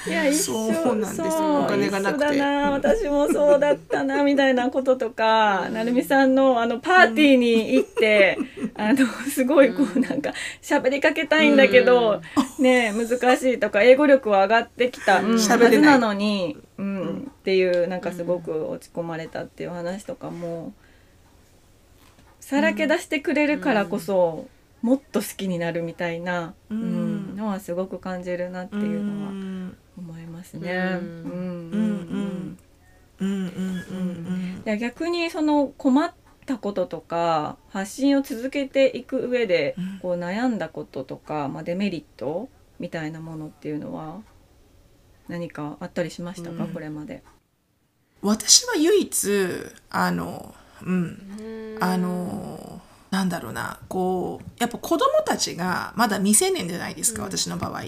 [0.07, 0.73] いや一緒。
[0.73, 1.21] そうなんです。
[1.21, 2.25] お金がなくて。
[2.25, 2.71] 一緒だな。
[2.71, 8.37] 私もそうだったな みたいなこととかなるみさんのあのパーティーに行って、
[8.75, 12.21] あのすごいこうなんか喋りかけたいんだけど、
[12.59, 20.73] ね難しいとか英語力は上がってきた、うん、はずなのに、うん、っていうなんかすごく落ち込まれたっていう話とかも
[22.39, 24.47] さらけ出してくれるからこそ、
[24.81, 30.71] もっと好きになるみたいな、ううんんのはすごく感じるなっていうのはん思いますね。
[30.71, 30.99] うん。
[31.21, 31.37] うん。
[31.71, 32.57] うん。
[33.19, 34.63] うんうんうんうん。
[34.65, 36.13] いや逆にその困っ
[36.45, 39.99] たこととか発信を続けていく上でうん。
[40.01, 44.21] こう悩んだこととか、まあ、デメリットみたいなものっていうのは
[45.27, 46.73] 何かあったりしましたか、うん。
[46.73, 47.21] これまで。
[48.21, 49.29] 私は唯一
[49.89, 51.77] あのうん。
[51.81, 52.81] あの
[53.11, 53.79] なんだろうな。
[53.89, 57.83] こうやっぱ子供たちがまだ未成年じゃないですか、私の場合。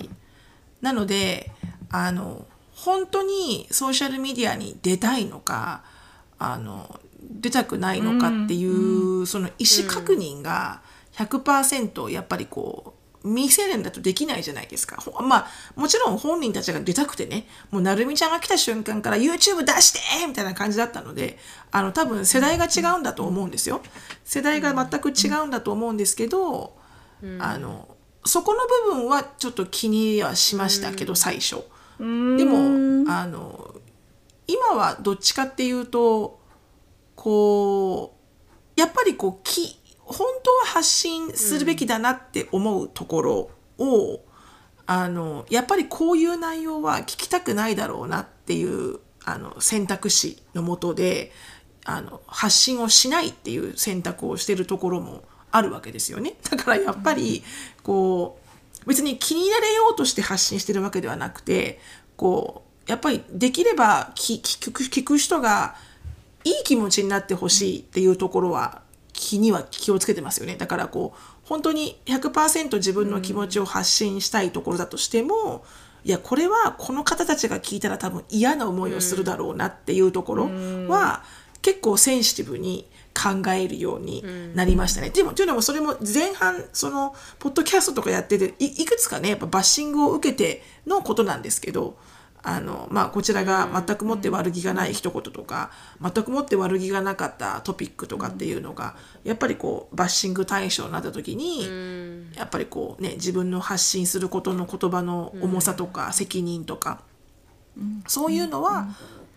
[0.81, 1.51] なので
[1.91, 5.83] あの本当にソーシャルメディアに出たいのか
[6.39, 10.81] あの出たくないのかっていう、その意思確認が
[11.13, 14.97] 100%やっぱりこう未成年だとできないじゃないですか。
[14.97, 21.37] ほまあもちろん本人たちが出たくてねもうなるみちゃんが来た瞬間から YouTube 出してみたいな感じだったので
[21.69, 23.81] あの多分世代が違うんだと思うんですよ。
[24.25, 26.75] 世代が全く違うんだと思うんですけど、
[27.39, 27.87] あの
[28.25, 31.63] そこの部分はちょっと気にはしましたけど、最初。
[32.01, 33.75] でもあの
[34.47, 36.39] 今はどっちかっていうと
[37.15, 38.15] こ
[38.75, 44.19] うやっぱりこうき本当は発信するべきだなって思うところを、
[44.85, 51.31] あのやっぱりこういう内容は聞きたくないだろうなっていうあの選択肢のもとで
[51.85, 56.33] あの発信をしないっていう選択をしてるところもあるわけですよね。
[56.49, 57.43] だからやっぱり
[57.83, 58.40] こう
[58.85, 61.79] 別に気に入られようとして発信してるわけではなくて
[62.15, 65.75] こうやっぱりできれば聞聞く聞く人が
[66.43, 68.81] いい気持ちになってほしいっていうところは
[69.13, 70.55] 気には気をつけてますよね。
[70.55, 75.63] だからこう本当に100%自分の気持ちを発信したいところだとしても、
[76.03, 80.49] いやこれはこの方たちが聞いたら多分嫌な思いをするだろうなっていうところ
[80.87, 81.23] は、
[81.61, 82.87] 結構センシティブに
[83.21, 84.23] 考えるように
[84.55, 85.09] なりましたね。
[85.09, 91.97] でもというのもそれも前半そのポッドキャストとかやってていいくつかねやっぱバッシングを受けてのことなんですけど
[92.43, 101.67] あの、まあ、こちらが全くもって悪気がない一言とか全くもって悪気がなかったトピックとかっていうのがやっぱりこうバッシング対象になった時に
[102.35, 107.01] やっぱりこうね自分の発信することの言葉の重さとか責任とか
[108.07, 108.87] そういうのは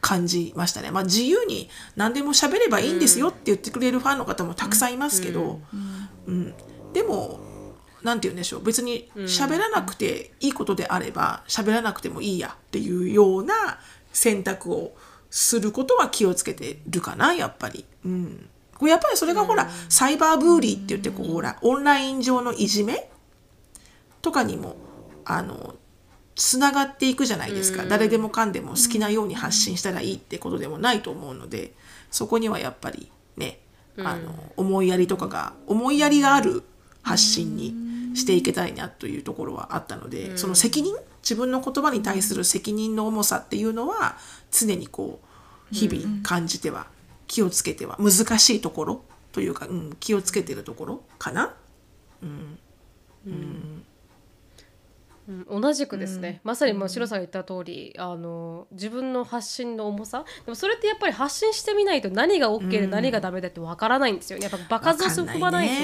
[0.04, 0.90] 感じましたね。
[0.90, 5.62] まあ、自由に何でも喋ればいいんですよって言ってくれるファンの方もたくさんいますけど、
[6.26, 6.54] うん。
[6.92, 7.40] でも
[8.02, 8.62] なんて言うんでしょう。
[8.62, 13.54] 別に喋らなくていいことであれば喋らなくてもいいやっていうような
[14.12, 14.94] 選択を
[15.30, 17.86] することは気をつけてるかなやっぱり。
[18.04, 18.50] うん。
[18.76, 23.08] これやっぱりそれがほら、サイバーブーリーって言ってこうほらオンライン上のいじめ
[24.20, 24.76] とかにも
[25.24, 25.76] あの
[26.36, 31.72] つながっていくじゃないですか、誰でもかんでも好きなように発信したらいいってことでもないと思うので
[32.10, 33.58] そこにはやっぱりね
[33.98, 36.64] あの思いやりとかが思いやりがある
[37.02, 44.16] 発信にしていけたいなというところはあったので、その責任自分の言葉に対する責任の重さっていうのは
[44.50, 45.20] 常にこ
[45.72, 46.86] う日々感じては
[47.26, 51.54] 気をつけては難しいところというか、うん、気をつけてるところかな。
[52.22, 52.58] うん
[55.50, 60.24] 同じくですね、まさにもう白さんが言った通りあの自分の発信の重さ。
[60.44, 64.48] でもそれってやっぱり発信してみないと何が OK で何がダメだってわからないんですよね。
[64.50, 65.74] やっぱ場数を踏まないと。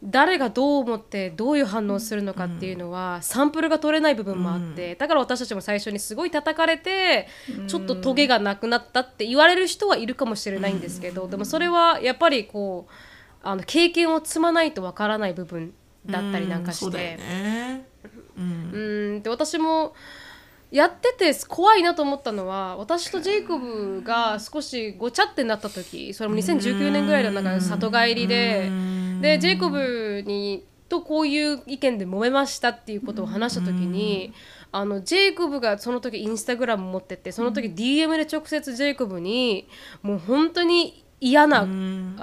[0.00, 7.26] 誰がどう思ってどういう反応をするのかっていうのは、サンプルが取れない部分もあって、だから私たちも最初にすごい叩かれて、
[7.66, 12.92] ちょっとトゲがなくなったって言われる人はいるかもしれないんですけど、でもそれはやっぱりこう
[13.42, 15.74] あの経験を積まないとわからない部分
[16.06, 16.96] だったりなんかして。
[16.96, 17.87] ね。
[18.42, 18.46] う
[19.18, 19.22] ん。
[19.22, 19.94] で私も
[20.70, 28.70] やってて怖いなと思ったのは私とジェイコブが少しごちゃってなった時それも2019年ぐらいのなんか里帰りで
[29.22, 34.32] でジェイコブにとこういう意見で揉めましたっていうことを話した時に
[34.72, 39.68] あのジェイコブがその時インスタグラム持っててその時 DM で直接ジェイコブに
[40.02, 41.64] もう本当に嫌なあ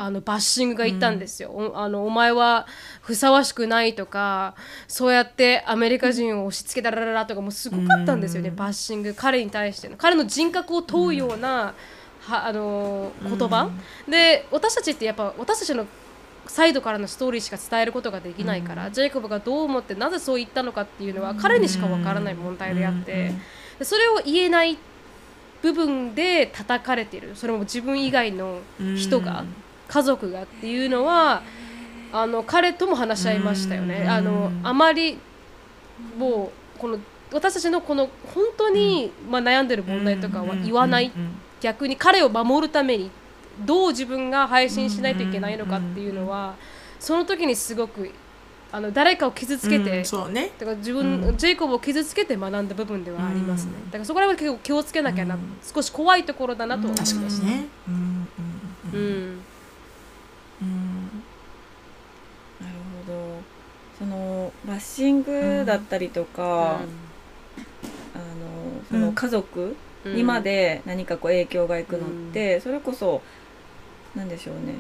[0.10, 2.66] のバッシングがいったんですよ、おあのお前は
[3.02, 4.56] ふさわしくないとか
[4.88, 9.14] そうやってアメリカ人を押し付けたらららとかもうすごかったんですよね、バッシング。
[9.14, 9.98] 彼に対しての。
[9.98, 11.74] 彼の人格を問うような、
[12.22, 13.70] はあの言葉、
[14.08, 15.86] で私たちってやっぱ私たちの
[16.48, 23.34] サイドからのストーリーしか伝えることができないから、ジェイコブがどう思ってなぜそう言ったのかっていうのは彼にしかわからない問題であって、
[23.78, 24.78] でそれを言えない
[25.66, 27.32] 部分で叩かれてる。
[27.36, 28.60] それも自分以外の
[28.96, 29.54] 人が、うん。
[29.88, 31.44] 家族がっていうのは
[32.12, 34.02] あの彼とも話し合いましたよね。
[34.02, 34.10] うん。
[34.10, 35.20] あのあまり
[36.18, 36.98] もうこの
[37.32, 41.12] 私たちのこの本当に、まあ、悩んでる問題とかは言わない、
[41.62, 43.12] 逆に彼を守るために
[43.66, 46.56] どう自分が配信しないといけないのかっていうのは、
[47.00, 48.12] その時にすごく
[48.76, 50.52] あの誰かを傷つけて、うんそうね。
[50.60, 51.38] だから自分、うん。
[51.38, 53.86] ジェイコブを傷つけて学んだ部分ではありますね、うん。
[53.86, 55.42] だからそこら辺は結構気をつけなきゃな、うん。
[55.64, 57.68] 少し怖いところだなと思いましね。
[62.60, 62.74] なる
[63.08, 63.40] ほど。
[63.98, 66.86] そのバッシングだったりとか、あの
[68.90, 73.22] その家族にまで何かこう影響がいくのって、それこそ
[74.18, 74.74] なんでしょうね。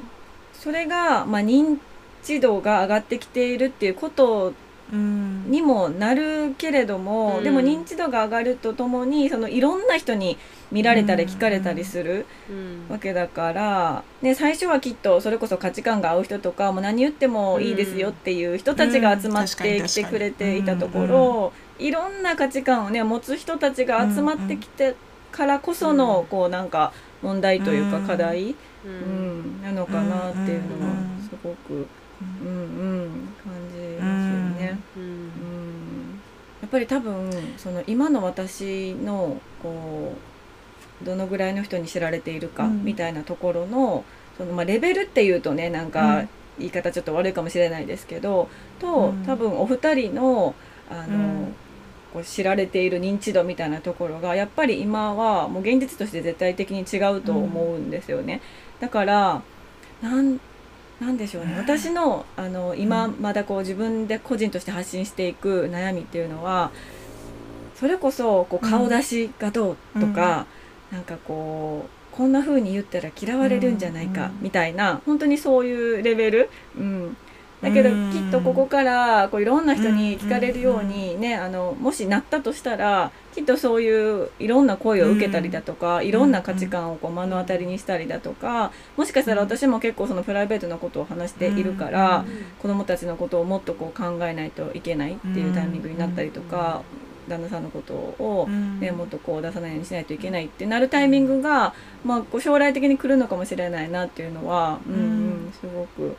[0.54, 1.78] それが、まあ、認
[2.26, 4.54] 知度が上がってきているっていうこと
[4.94, 5.50] うん。
[5.50, 7.44] にもなるけれども、うん。
[7.44, 10.38] でも認知度が上がるとともにそのいろんな人に
[10.72, 12.88] 見られたり聞かれたりするうん。
[12.90, 24.96] わけだから、ね、最初はきっとそれこそ価値観が合う人とかもう何言ってもいいですよっていう人たちが集まってきてくれていたところ、いろんな価値観をね持つ人たちが集まってきて
[25.32, 28.56] からこそのこうなんか問題というか課題、う
[28.88, 29.42] うん。
[29.42, 30.96] ん、なのかなっていうのは
[31.28, 31.88] すごく、
[32.22, 32.52] うんう
[33.08, 33.10] ん、
[33.44, 34.80] 感じますよね。
[34.96, 35.04] うん。
[35.04, 36.22] うん。
[36.62, 40.14] やっぱり多分その今の私のこ
[41.02, 42.84] うどのぐらいの人に知られているかうん。
[42.84, 44.04] みたいなところの
[44.38, 46.30] その、まあ、レベルっていうとねなんうかん。
[46.58, 48.48] 言い方ちょっと悪いかもしれないですけど
[48.80, 49.24] とうん。
[49.26, 50.56] 多分お二人の
[50.90, 51.56] あの、うん。
[52.14, 58.42] こう知られている認知度みたいなところがやっぱり今はもう現実として絶対的に違うと思うんですよね。
[58.80, 59.42] だから
[60.02, 60.40] なん
[61.00, 61.56] なんでしょうね。
[61.58, 66.72] 私のあの今まだこう自分で個人として発信していく悩みっていうのは
[67.76, 70.46] それこそこう顔出しがどうとか、
[70.92, 74.44] なんかこうこんな風に言ったら嫌われるんじゃないかうん。
[74.44, 77.18] みたいな本当にそういうレベル、うん、
[77.62, 78.12] だけどうん。
[78.12, 92.24] きっとここからこういろんな人に聞かれるようにねあのもしなったとしたらきっとそういういろんな声を受けたりだとかいろんな価値観をこう目の当たりにしたりだとかもしかしたら私も結構そのプライベートなことを話しているから
[92.62, 96.82] 子供たちのことをもっとこう考えないといけないっていうタイミングになったりとか
[97.28, 101.74] 旦那さんのことをね、もっとこう出さないようにしないといけないってなるタイミングが、
[102.06, 104.94] まあ、こう将来的に来るのかもしれないなっていうのは、うん。
[104.94, 104.98] う
[105.50, 106.16] ん、すごく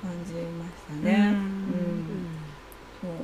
[0.00, 1.30] 感じましたね。
[1.34, 1.57] うん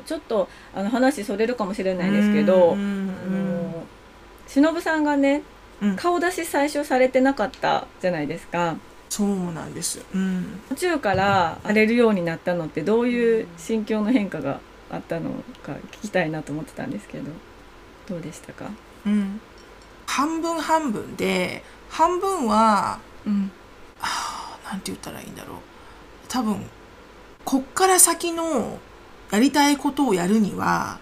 [0.04, 3.84] ちょっとあの話それるかもしれないですけど、うんうんあの
[4.46, 5.42] 忍さんがね
[5.80, 5.96] うん。
[5.96, 8.76] 顔出し最初されてなかったじゃないですか。
[9.08, 10.60] そうなんですうん。
[10.68, 15.30] 途中から荒れるようになったのってどういう心境の変化があったの
[15.62, 17.30] か聞きたいなと思ってたんですけど
[18.08, 18.70] どうでしたか、
[19.06, 19.40] うん。
[20.06, 23.50] 半分半分で半分はうん。
[24.64, 25.56] なんて言ったらいいんだろう。
[26.28, 26.64] 多分
[27.44, 28.78] こっから先の
[29.34, 30.98] やりたいことをやるには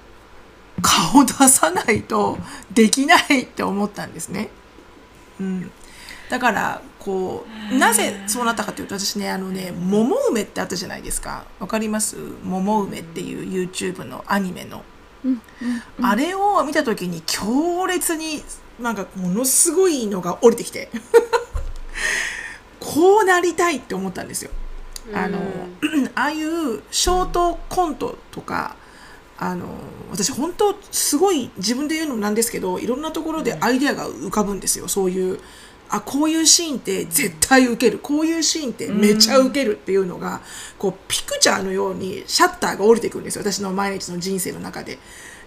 [0.80, 2.38] 顔出さないと
[2.72, 4.48] できないって思ったんですね。
[5.38, 5.70] うん、
[6.30, 11.44] だからこうなぜそうなったかというと私ねあのね「桃梅」ってあったじゃないですか。
[11.60, 12.16] わかります？
[12.42, 14.82] 桃梅っていう YouTube のアニメの。
[15.24, 15.42] うん
[15.98, 16.06] うん。
[16.06, 18.42] あれを見た時に強烈に
[18.80, 20.88] なんかものすごいのが降りてきて。
[22.80, 24.50] こうなりたいって思ったんですよ。
[25.14, 25.38] あの
[26.14, 28.76] ああいうショートコントとか
[29.38, 29.66] あの
[30.10, 34.86] 私本当すごい自分で言うのもなんですけどいろんなところでアイデアが浮かぶんですよ。
[34.86, 35.40] そういう
[35.88, 37.98] あこういうシーンって絶対受ける。
[37.98, 40.40] こういうシーンってめちゃ受けるっていうのが
[40.78, 43.42] こうピクチャーのようにシャッターが降りてくるんですよ。
[43.42, 44.98] 私の毎日の人生の中で。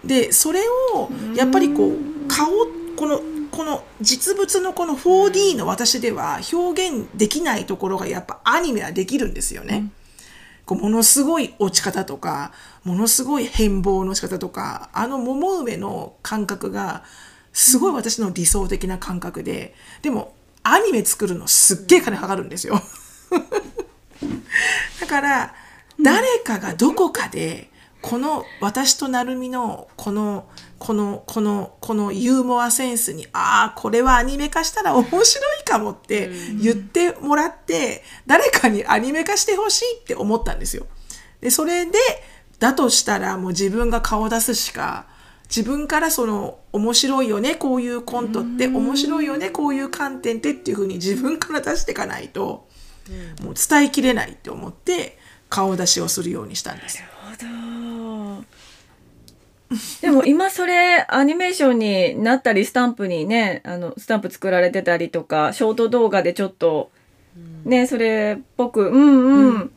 [0.03, 0.59] でそれ
[0.93, 2.47] をやっぱりこう顔
[2.95, 3.21] この
[3.55, 9.89] この実物のこの 4D の私では表現できないところがやっぱアニメはできるんですよね。
[10.65, 12.51] こうものすごい落ち方とか
[12.83, 17.03] ものすごい変貌の仕方とかあの桃梅の感覚が
[17.53, 22.81] すごい私の理想的な感覚ででもアニメ作るのすっげえ金かかるんですよ。
[24.99, 25.53] だから
[26.01, 27.69] 誰かがどこかで
[28.01, 30.45] この私と成海のこの
[30.79, 36.29] このこのこのユーモアセンスにああこれはアニメ化したら面白いかもって
[36.61, 40.87] 言ってもらって誰かにアニメ化してほしいって思ったんですよ。
[41.41, 41.93] でそれで
[42.59, 45.07] だとしたらもう自分が顔出すしか
[45.49, 52.67] 自分からその面白いよねこういうコントって面白いよねこういう観点ってっていうふうに自分から出していかないと
[53.43, 55.17] もう伝えきれないって思って
[55.49, 56.99] 顔出しをするようにしたんです。
[56.99, 58.45] なるほど。
[60.01, 66.91] でも今それアニメーションになったりスタンプにねあのスタンプ作られてたりとかショート動画でちょっと
[67.63, 69.71] ねそれっぽくうんうん、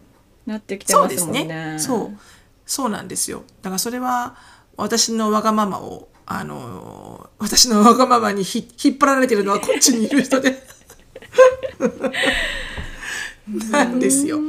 [0.49, 1.45] なってきてますすもんね。
[1.45, 1.79] ね。
[1.79, 2.19] そう。
[2.67, 3.45] そうなんですよ。
[3.63, 4.37] だからそれは
[4.77, 10.63] 私のわがままを、あの、私のわがままにひ引っ張られてるのはこっちにいる人で。
[13.71, 14.41] な んですよ。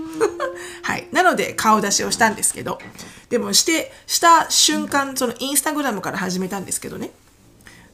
[0.84, 1.08] はい。
[1.12, 2.80] なので顔出しをしたんですけど、
[3.30, 7.12] でもして、した瞬間、そのインスタグラムから始めたんですけどね。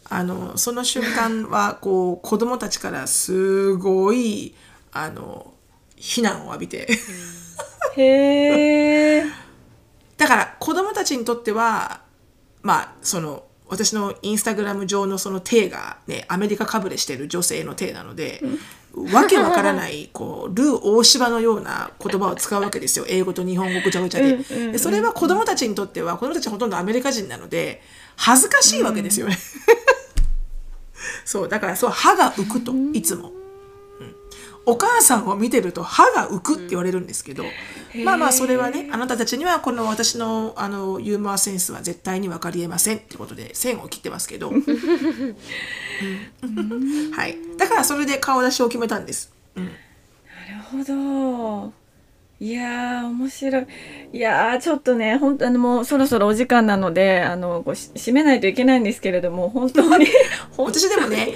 [0.08, 4.54] あの、その瞬間は、 こう、子供たちからすごい、
[4.92, 5.54] あの、
[5.96, 6.88] 非難を浴びて。
[7.98, 9.26] へえ。
[10.18, 12.02] だから子供たちにとっては
[12.62, 18.42] まあその私のインスタグラム上のその体がねアメリカかぶれしてる女性の体なので、
[19.12, 23.06] わけわからないこうルー大芝のような言葉を使うわけですよ。
[23.10, 24.38] 英語と日本語ぐちゃぐちゃで。
[24.72, 27.82] でそれは子供たちにとっては子供たちほとんどアメリカ人なので
[28.16, 29.38] 恥ずかしいわけですよね、
[31.26, 33.45] そうだからそう歯が浮くといつも。
[34.66, 37.44] お母さんを見てると歯が浮くって言われるんですけど、
[38.04, 44.66] まあまあそれはねあなたたちにはこの私のあのユーモアセンスは絶対に分かりえませんってことで線を切ってますけど、 うん。
[47.12, 47.38] はい。
[47.58, 49.32] だからそれで顔出しを決めたんです。
[49.56, 49.70] なる
[50.72, 51.86] ほど。
[52.40, 53.68] いやー面白い。
[54.14, 60.08] いやーちょっとね本当あのもうそろそろお時間なのであのこうし締めないといけないんですけれども本当に
[60.58, 60.86] 本当に。
[60.86, 61.34] 私でもね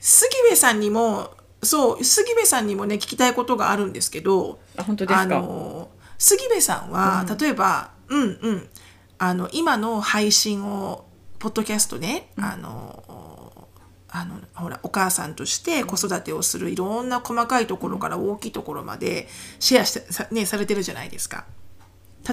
[0.00, 1.30] 杉部さんにも
[1.64, 5.20] そう杉部さんにもね聞きたいことがあるんですけどあ本当ですか？
[5.22, 5.88] あの
[6.18, 8.68] 杉部さんは、例えばうんうん。
[9.16, 11.04] あの今の配信を
[11.38, 13.68] ポッドキャストね、あの
[14.08, 19.28] あのほらお母さんとして子育てをするいろんな細かいところから大きいところまで
[19.60, 21.46] シェアしてさ,、ね、されてるじゃないですか。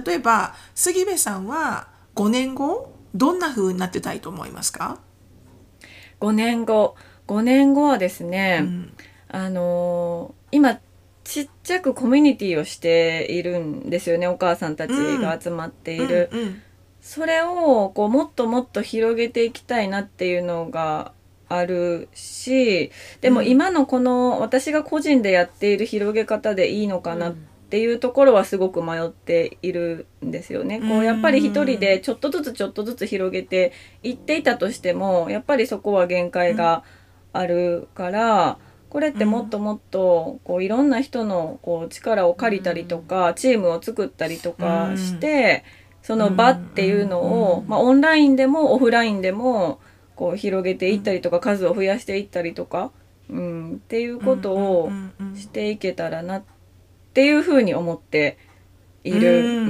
[0.05, 4.99] 例えば杉部さんは5年後どんな風になってたいと思いますか、
[6.19, 6.95] 5年後
[7.27, 8.93] 5年後はですね、うん
[9.31, 10.79] あのー今
[11.23, 16.61] ちっちゃくコミュニティをしているんですよねお母さんたちが集まっている、うんうん。
[16.99, 21.13] それをこうもっともっと広げていきたいなっていうのが
[21.47, 23.47] あるしでもうん。
[23.47, 27.35] 今のこの私が個人でやっている広げ方でいいのかなっ
[27.69, 30.81] ていうところはすごく迷っているんですよね。
[30.81, 33.71] こうやっぱり一人でちょっとずつちょっとずつ広げて
[34.03, 36.83] いっていたとしてもやっぱりそこは限界が
[37.31, 38.57] あるから。
[38.91, 45.63] これってもっともっとこういろんな人のこう力を借りたりとかチームを作ったりとかして
[46.03, 47.21] その場っていうの
[47.53, 49.79] をまあオンラインでもオフラインでも
[50.17, 52.91] こう広げていったりとか数を増やしていったりとか
[53.29, 54.91] うんっていうことを
[55.35, 56.43] していけたらなっ
[57.13, 58.37] ていうふうに思って
[59.05, 59.69] いる。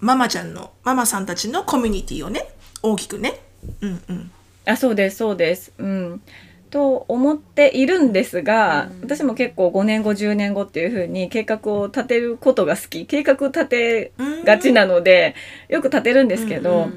[0.00, 2.48] ママちゃんのママさんたちのコミュニティをね
[2.82, 3.40] 大きくね。
[3.80, 4.30] うんうん
[4.66, 5.72] あそうですそうです。
[5.78, 6.22] うん。
[6.70, 13.06] と思っているんですが、私も結構5年後10年後っていうふうに計画を立てることが好き。
[13.06, 14.12] 計画立て
[14.44, 15.36] がちなので
[15.68, 16.88] よく立てるんですけど、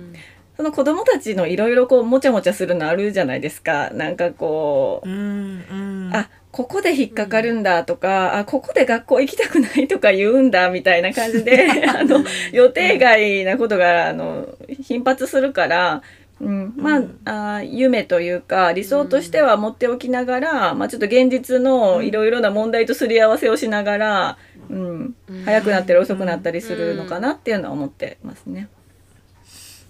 [0.55, 3.91] その子供たちのいろいろこうもちゃもちゃするのあるじゃないですか。
[3.91, 6.09] なんかこううんうん。
[6.11, 14.47] あここで引っかかるんだとか、あここで学校行きたくないとか言うんだみたいな感じで あの予定外なことがあの
[14.82, 16.01] 頻発するから、
[16.40, 24.38] うん、まあ,、あ夢というか理想としては持っておきながら、まあ、ちょっと現実のいろいろな問題とすり合わせをしながら、
[24.70, 25.16] うん、
[25.46, 28.70] 早くなったり遅くなったりするのかなっていうのは思ってますね。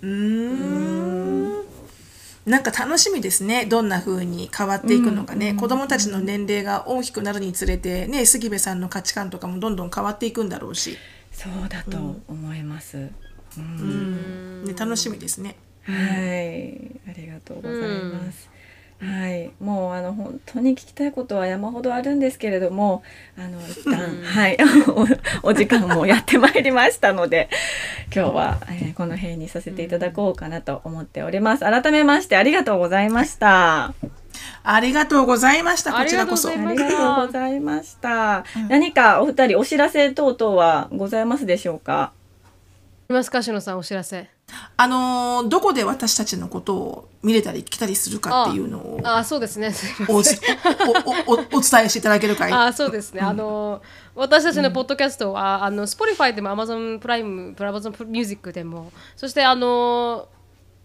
[0.02, 1.68] うーん。
[2.45, 3.66] なんか楽しみですね。
[3.66, 10.98] どんな風に変わっていくのかね、子供たちの年齢が大きくなるにつれてね杉部さんの価値観とかもどんどん変わっていくんだろうし、
[11.34, 11.98] そうだと
[12.30, 12.98] 思います。
[12.98, 13.10] うん。
[13.58, 14.64] うん。
[14.64, 15.58] ね、楽しみですね。
[15.88, 18.49] はい、ありがとうございます。
[18.99, 23.03] はい、もうあの本当に聞きたいことは山ほどあるんですけれども、
[23.38, 24.57] あの一旦はい
[25.43, 27.47] お お時間もやってまいりましたので、
[28.13, 31.59] 今日は、えーこの辺にさせていただこうかなと思っております。
[31.61, 33.93] 改めましてありがとうございました。
[34.63, 38.45] ありがとうございましたこちらこそありあがとうございまりがとうございました。
[38.67, 42.01] 何かお二人お知らせ等々はございますでしょうか？
[42.01, 42.11] あ
[43.09, 44.27] りますかしのさんお知らせ
[44.78, 49.74] あのーどこで私たちのことを見れたり聞けたりするかっていうのをあそうですね。
[50.08, 50.38] おじ
[51.28, 52.52] おおおおお伝えしていただけるかい？
[52.54, 53.82] あそうですね、あの
[54.16, 60.30] 私たちのポッドキャストは、あの Spotify でも Amazon プライム、Amazon ミュージックでも、そしてあの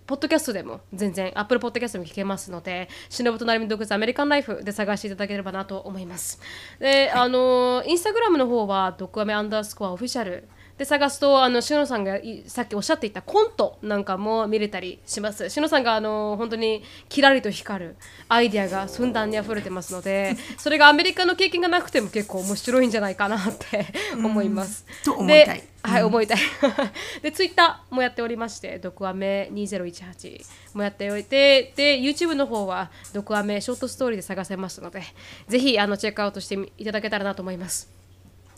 [0.07, 6.41] ポッドキャストでも全然、アップルポッドキャストでも聞けますので、しのぶとなるみ独自アメリカンライフで探していただければなと思います。
[6.81, 10.49] で、あの、インスタグラムの方は、ドクアメアンダースコアオフィシャル
[10.83, 15.49] で探すと、あの、しのさんがいさっきおっしゃっていたコントなんかも見れたりします。
[15.49, 17.97] しのさんが、あの、本当にキラリと光る
[18.28, 24.85] アイディアがふんだんに溢れてますので、 それがアメリカの経験がなくても結構面白いんじゃないかなって思います。
[25.05, 26.39] と思いたいではい、思いたい。
[27.22, 35.05] で、ツイッターもやっておりまして、ドクアメ2018もやっておいて、で、YouTube の方は、ドクアメショートストーリーで探せますので、
[35.47, 37.89] ぜひ、あの、チェックアウトしてみいただけたらなと思います。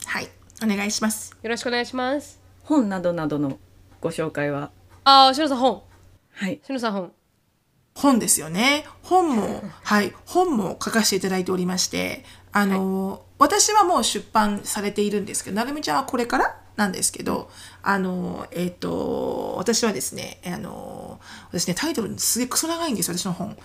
[0.07, 2.41] はいお願いしますよろしくお願いします。
[2.63, 3.59] 本などなどの
[4.01, 4.71] ご紹介は？
[5.05, 5.83] あー、しのさん本。
[6.33, 7.13] はいしのさん本。
[7.95, 8.85] 本ですよね。
[9.03, 17.51] 本も、 はい、本も書かせていただいておりまして、あの、私はもう出版されているんですけど、なるみちゃんはこれからなんですけど、
[17.83, 23.57] あの、えっ、と、私はですね、あの、私ね、タイトルすげえクソ長いんですよ、私の本。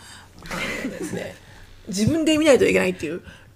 [0.49, 1.35] あのですね、
[1.87, 3.21] 自分で見ないといけないっていう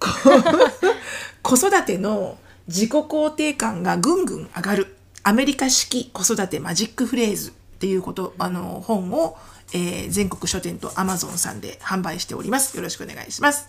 [1.42, 4.96] 子育ての自己肯定感がぐんぐん上がる。
[5.22, 9.36] アメリカ式子育てマジックフレーズっていうことあの本を、
[9.72, 12.76] えー全国書店とアマゾンさんで販売しております。
[12.76, 13.68] よろしくお願いします。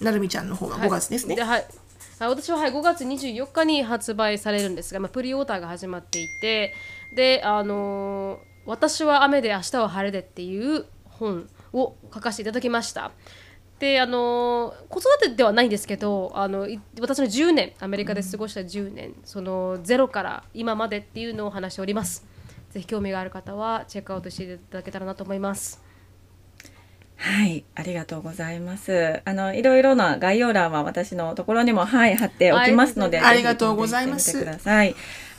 [0.00, 1.66] なるみちゃんの方は5月ですね、はい、はい。
[2.20, 6.74] あ私は、はい、5月24日に発売されるんですが、まあ、プリオーダーが始まっていて
[7.16, 13.12] であのー私は雨で明日は晴れで」っていう本を書かせていただきました
[13.84, 22.26] であのー子育てではないんですけどあのい私の10年アメリカで過ごした10年、そのゼロから今までっていうのを話しております。
[22.70, 25.82] ぜひ興味がある方はチェックアウトしていただけたらなと思います。
[27.16, 29.20] はい、ありがとうございます。
[29.24, 34.32] あの、いろいろな概要欄は私のところにも、はい、貼っておきますので、ありがとうございます。
[34.32, 34.94] ぜひ見てみてください。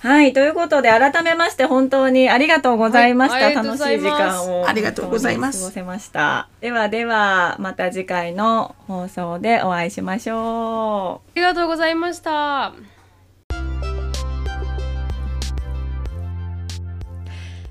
[0.06, 3.45] はい、ということで、改めまして本当にありがとうございました。
[3.45, 4.68] はい楽しい時間を。
[4.68, 6.47] ありがとうございます過ごせました。
[6.62, 11.30] ではでは、また次回の放送でお会いしましょう。
[11.32, 12.76] ありがとうございました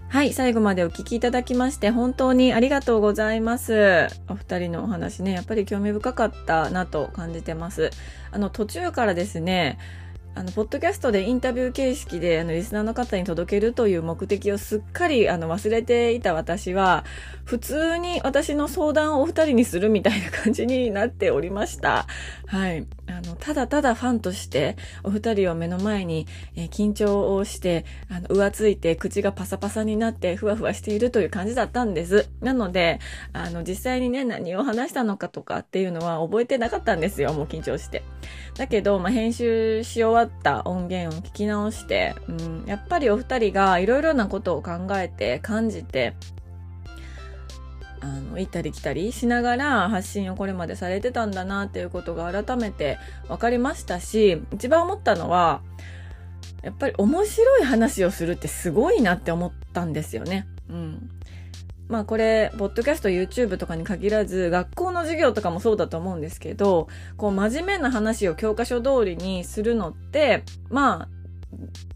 [0.09, 4.09] はい、最後までお聞きいただきまして本当にありがとうございます。
[4.29, 7.91] お二人のお話ね、やっぱり興味深かったなと感じてます。
[8.33, 9.79] あの、途中からですね、
[10.37, 17.05] あの、ポッドキャストでインタビュー形式で、あの、リスナーの方に届けるという目的をすっかり、あの、忘れていた私は、
[17.45, 22.07] 普通に私の相談をお二人にするみたいな感じになっておりました。
[22.47, 22.87] はい。
[23.07, 26.27] あの、ただただファンとして、お二人を目の前に、
[26.57, 32.29] えー緊張をして、あの、浮ついて、口がパサパサになって、ふわふわしているという感じだったんです。
[32.41, 32.99] なので、
[33.33, 37.33] あの、実際にね、何を話したのかとかっていうのは覚えてなかったんですよ。
[37.33, 38.03] もう緊張して。
[38.57, 46.15] だけど、まあ、編集し終わった音源を聞き直して、うん、やっぱりお二人がいろいろなことを考えて、感じて、
[48.05, 52.99] あの、行ったり来たりしながら発信をこれまでされてたんだなっていうことが改めて
[53.29, 55.63] 分かりましたし、一番思ったのは、
[56.63, 60.47] やっぱり面白い話をするってすごいなって思ったんですよね。
[60.69, 61.11] うん。
[61.89, 71.14] まあこれ、ポッドキャスト、YouTube とかに限らず、学校の授業とかもそうだと思うんですけど、こう真面目な話を教科書通りにするのって、まあ、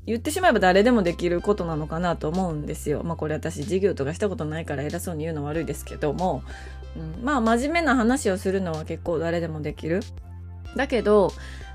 [0.07, 3.03] 言ってしまえば誰でもできることなのかなと思うんですよ。
[3.05, 6.43] まあこれ私授業とかしたことないから偉そうに言うの悪いですけども、
[6.97, 10.03] うん、まあ真面目な話をするのは結構誰でもできる。
[10.77, 11.33] だけど、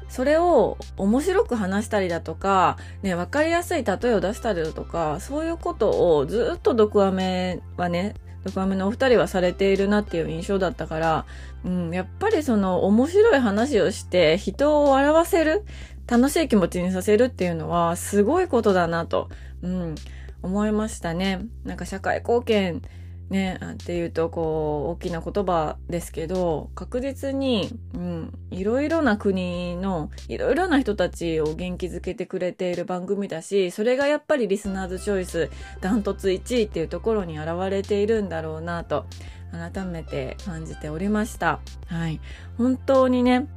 [0.09, 8.13] それを面白く話したりだとか、ね、わかりやすい例えを出したりだとか、そういうことをずっと毒アメはね、
[8.43, 11.25] 毒アメのお二人はされているなっていう印象だったから、
[11.65, 15.63] うん、やっぱりその面白い話をして人を笑わせる、
[16.07, 19.29] 楽しい気持ちにさせるっていうのはすごいことだなと、
[19.61, 19.95] うん、
[20.41, 21.45] 思いましたね。
[21.63, 22.81] なんか社会貢献
[23.29, 35.49] ね、っていうとこう大きな言葉ですけど確実に、うん、いろいろな国のいろいろな人たちを元気づけてくれている番組だしそれがやっぱりリスナーズチョイス
[35.81, 39.07] ダントツ1位っていうところに現れているんだろうなと
[39.51, 41.59] 改めて感じておりました。
[41.87, 42.19] はい、
[42.57, 43.47] 本当にね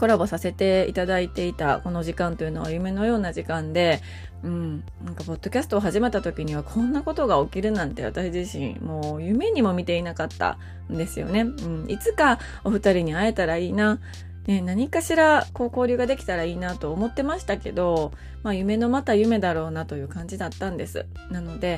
[0.00, 4.00] コラボさせていただいていたこの時間というのは夢のような時間で、
[4.42, 10.56] うん、なんかポッドキャストを始めた時にはこんなことが起きるなんて私自身もう夢にも見ていなかった
[10.90, 11.42] んですよね。
[11.42, 14.00] うん、いつかお二人に会えたらいいな。
[14.46, 21.04] ね、何かしらこう交流ができたらいいなと思ってましたけど、まあ夢のまた夢だろうなという感じだったんです。
[21.30, 21.76] なので、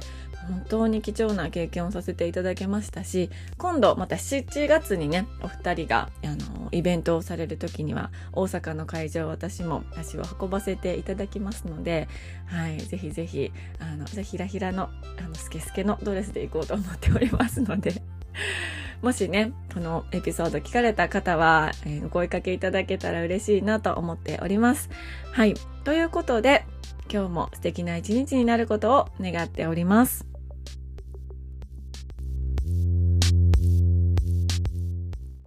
[0.49, 12.09] 本当に貴重な経験をさせていただきましたし、今度また7月にね、お二人が、あの、イベントをされる時には、大阪の会場私も足を運ばせていただきますので、
[12.47, 18.03] はい、ぜひぜひ、あの、ひらひらの、あの、スケスケのドレスで行こうと思っておりますので、
[19.03, 24.91] もしね、このエピソード聞かれた方は、えー、お声かけいただけたら嬉しいなと思っております。
[25.33, 25.55] はい。
[25.85, 26.65] ということで、
[27.13, 30.32] 今日も素敵な一日になることを願っております。